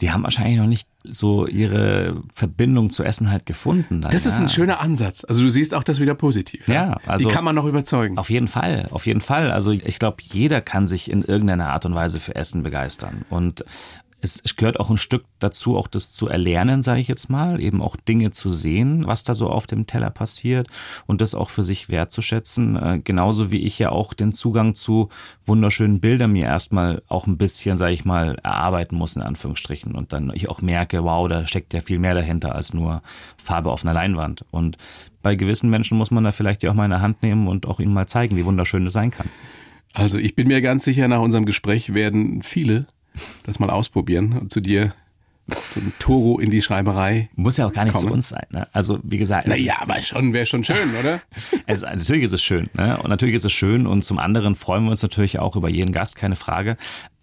[0.00, 4.02] Die haben wahrscheinlich noch nicht so ihre Verbindung zu Essen halt gefunden.
[4.02, 4.44] dann, Das ist ja.
[4.44, 5.24] ein schöner Ansatz.
[5.24, 6.68] Also du siehst auch das wieder positiv.
[6.68, 8.18] Ja, also- Die kann man noch überzeugen.
[8.18, 9.50] Auf jeden Fall, auf jeden Fall.
[9.50, 13.24] Also ich glaube, jeder kann sich in irgendeiner Art und Weise für Essen begeistern.
[13.30, 13.64] Und
[14.22, 17.80] es gehört auch ein Stück dazu, auch das zu erlernen, sage ich jetzt mal, eben
[17.80, 20.68] auch Dinge zu sehen, was da so auf dem Teller passiert
[21.06, 22.76] und das auch für sich wertzuschätzen.
[22.76, 25.08] Äh, genauso wie ich ja auch den Zugang zu
[25.46, 29.94] wunderschönen Bildern mir erstmal auch ein bisschen, sage ich mal, erarbeiten muss, in Anführungsstrichen.
[29.94, 33.02] Und dann ich auch merke, wow, da steckt ja viel mehr dahinter als nur
[33.36, 34.44] Farbe auf einer Leinwand.
[34.50, 34.76] Und
[35.22, 37.66] bei gewissen Menschen muss man da vielleicht ja auch mal in der Hand nehmen und
[37.66, 39.28] auch ihnen mal zeigen, wie wunderschön es sein kann.
[39.92, 42.86] Also ich bin mir ganz sicher, nach unserem Gespräch werden viele
[43.46, 44.94] das mal ausprobieren und zu dir
[45.68, 47.28] zum Toro in die Schreiberei.
[47.34, 48.08] Muss ja auch gar nicht kommen.
[48.08, 48.46] zu uns sein.
[48.50, 48.68] Ne?
[48.72, 49.48] Also wie gesagt.
[49.48, 51.20] Naja, aber schon wäre schon schön, oder?
[51.66, 52.70] es, natürlich ist es schön.
[52.74, 52.98] Ne?
[53.02, 53.86] Und natürlich ist es schön.
[53.86, 56.76] Und zum anderen freuen wir uns natürlich auch über jeden Gast, keine Frage.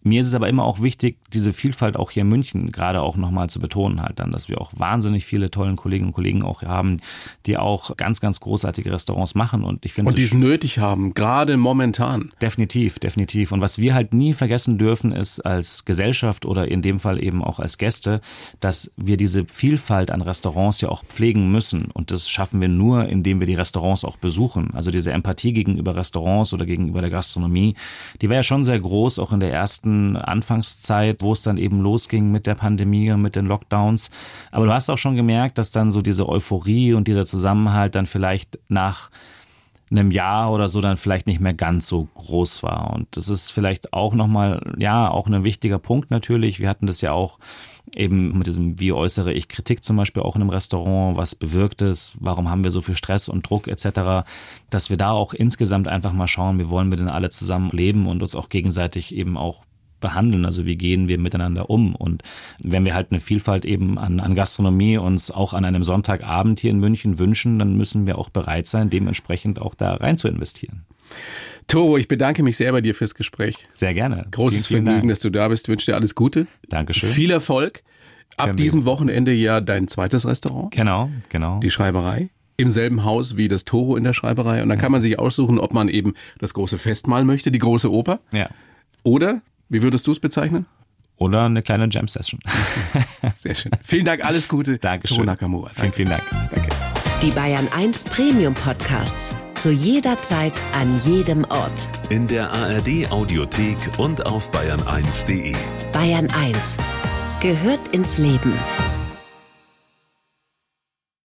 [0.08, 3.18] Mir ist es aber immer auch wichtig, diese Vielfalt auch hier in München gerade auch
[3.18, 6.64] nochmal zu betonen halt dann, dass wir auch wahnsinnig viele tollen Kolleginnen und Kollegen auch
[6.64, 7.00] haben,
[7.46, 10.10] die auch ganz, ganz großartige Restaurants machen und ich finde.
[10.10, 12.32] Und die es nötig haben, gerade momentan.
[12.42, 13.52] Definitiv, definitiv.
[13.52, 17.44] Und was wir halt nie vergessen dürfen, ist als Gesellschaft oder in dem Fall eben
[17.44, 18.22] auch als Gäste,
[18.60, 21.92] dass wir diese Vielfalt an Restaurants ja auch pflegen müssen.
[21.94, 24.72] Und das schaffen wir nur, indem wir die Restaurants auch besuchen.
[24.74, 27.76] Also diese Empathie gegenüber Restaurants oder gegenüber der Gastronomie,
[28.22, 31.82] die war ja schon sehr groß, auch in der ersten Anfangszeit, wo es dann eben
[31.82, 34.12] losging mit der Pandemie und mit den Lockdowns.
[34.52, 38.06] Aber du hast auch schon gemerkt, dass dann so diese Euphorie und dieser Zusammenhalt dann
[38.06, 39.10] vielleicht nach
[39.90, 42.94] einem Jahr oder so dann vielleicht nicht mehr ganz so groß war.
[42.94, 46.60] Und das ist vielleicht auch nochmal, ja, auch ein wichtiger Punkt natürlich.
[46.60, 47.40] Wir hatten das ja auch
[47.96, 51.82] eben mit diesem, wie äußere ich Kritik zum Beispiel auch in einem Restaurant, was bewirkt
[51.82, 54.28] es, warum haben wir so viel Stress und Druck etc.,
[54.70, 58.08] dass wir da auch insgesamt einfach mal schauen, wie wollen wir denn alle zusammen leben
[58.08, 59.64] und uns auch gegenseitig eben auch
[60.00, 61.96] behandeln, also wie gehen wir miteinander um.
[61.96, 62.24] Und
[62.60, 66.72] wenn wir halt eine Vielfalt eben an, an Gastronomie uns auch an einem Sonntagabend hier
[66.72, 70.86] in München wünschen, dann müssen wir auch bereit sein, dementsprechend auch da rein zu investieren.
[71.68, 73.68] Toro, ich bedanke mich sehr bei dir fürs Gespräch.
[73.74, 74.26] Sehr gerne.
[74.32, 75.18] Großes vielen, vielen Vergnügen, Dank.
[75.18, 75.66] dass du da bist.
[75.66, 76.48] Ich wünsche dir alles Gute.
[76.70, 77.10] Dankeschön.
[77.10, 77.84] Viel Erfolg.
[78.38, 80.72] Ab diesem Wochenende ja dein zweites Restaurant.
[80.72, 81.60] Genau, genau.
[81.60, 84.64] Die Schreiberei im selben Haus wie das Toro in der Schreiberei.
[84.64, 87.92] Und dann kann man sich aussuchen, ob man eben das große Festmahl möchte, die große
[87.92, 88.20] Oper.
[88.32, 88.50] Ja.
[89.04, 90.66] Oder wie würdest du es bezeichnen?
[91.18, 92.40] Oder eine kleine Jam-Session.
[93.38, 93.72] Sehr schön.
[93.84, 94.78] Vielen Dank, alles Gute.
[94.78, 95.26] Dankeschön.
[95.26, 95.72] Nakamura.
[95.76, 96.24] Vielen, vielen Dank.
[96.52, 96.70] Danke.
[97.24, 99.36] Die Bayern 1 Premium Podcasts.
[99.56, 101.90] Zu jeder Zeit, an jedem Ort.
[102.12, 105.56] In der ARD Audiothek und auf bayern1.de.
[105.92, 106.78] Bayern 1
[107.42, 108.54] gehört ins Leben.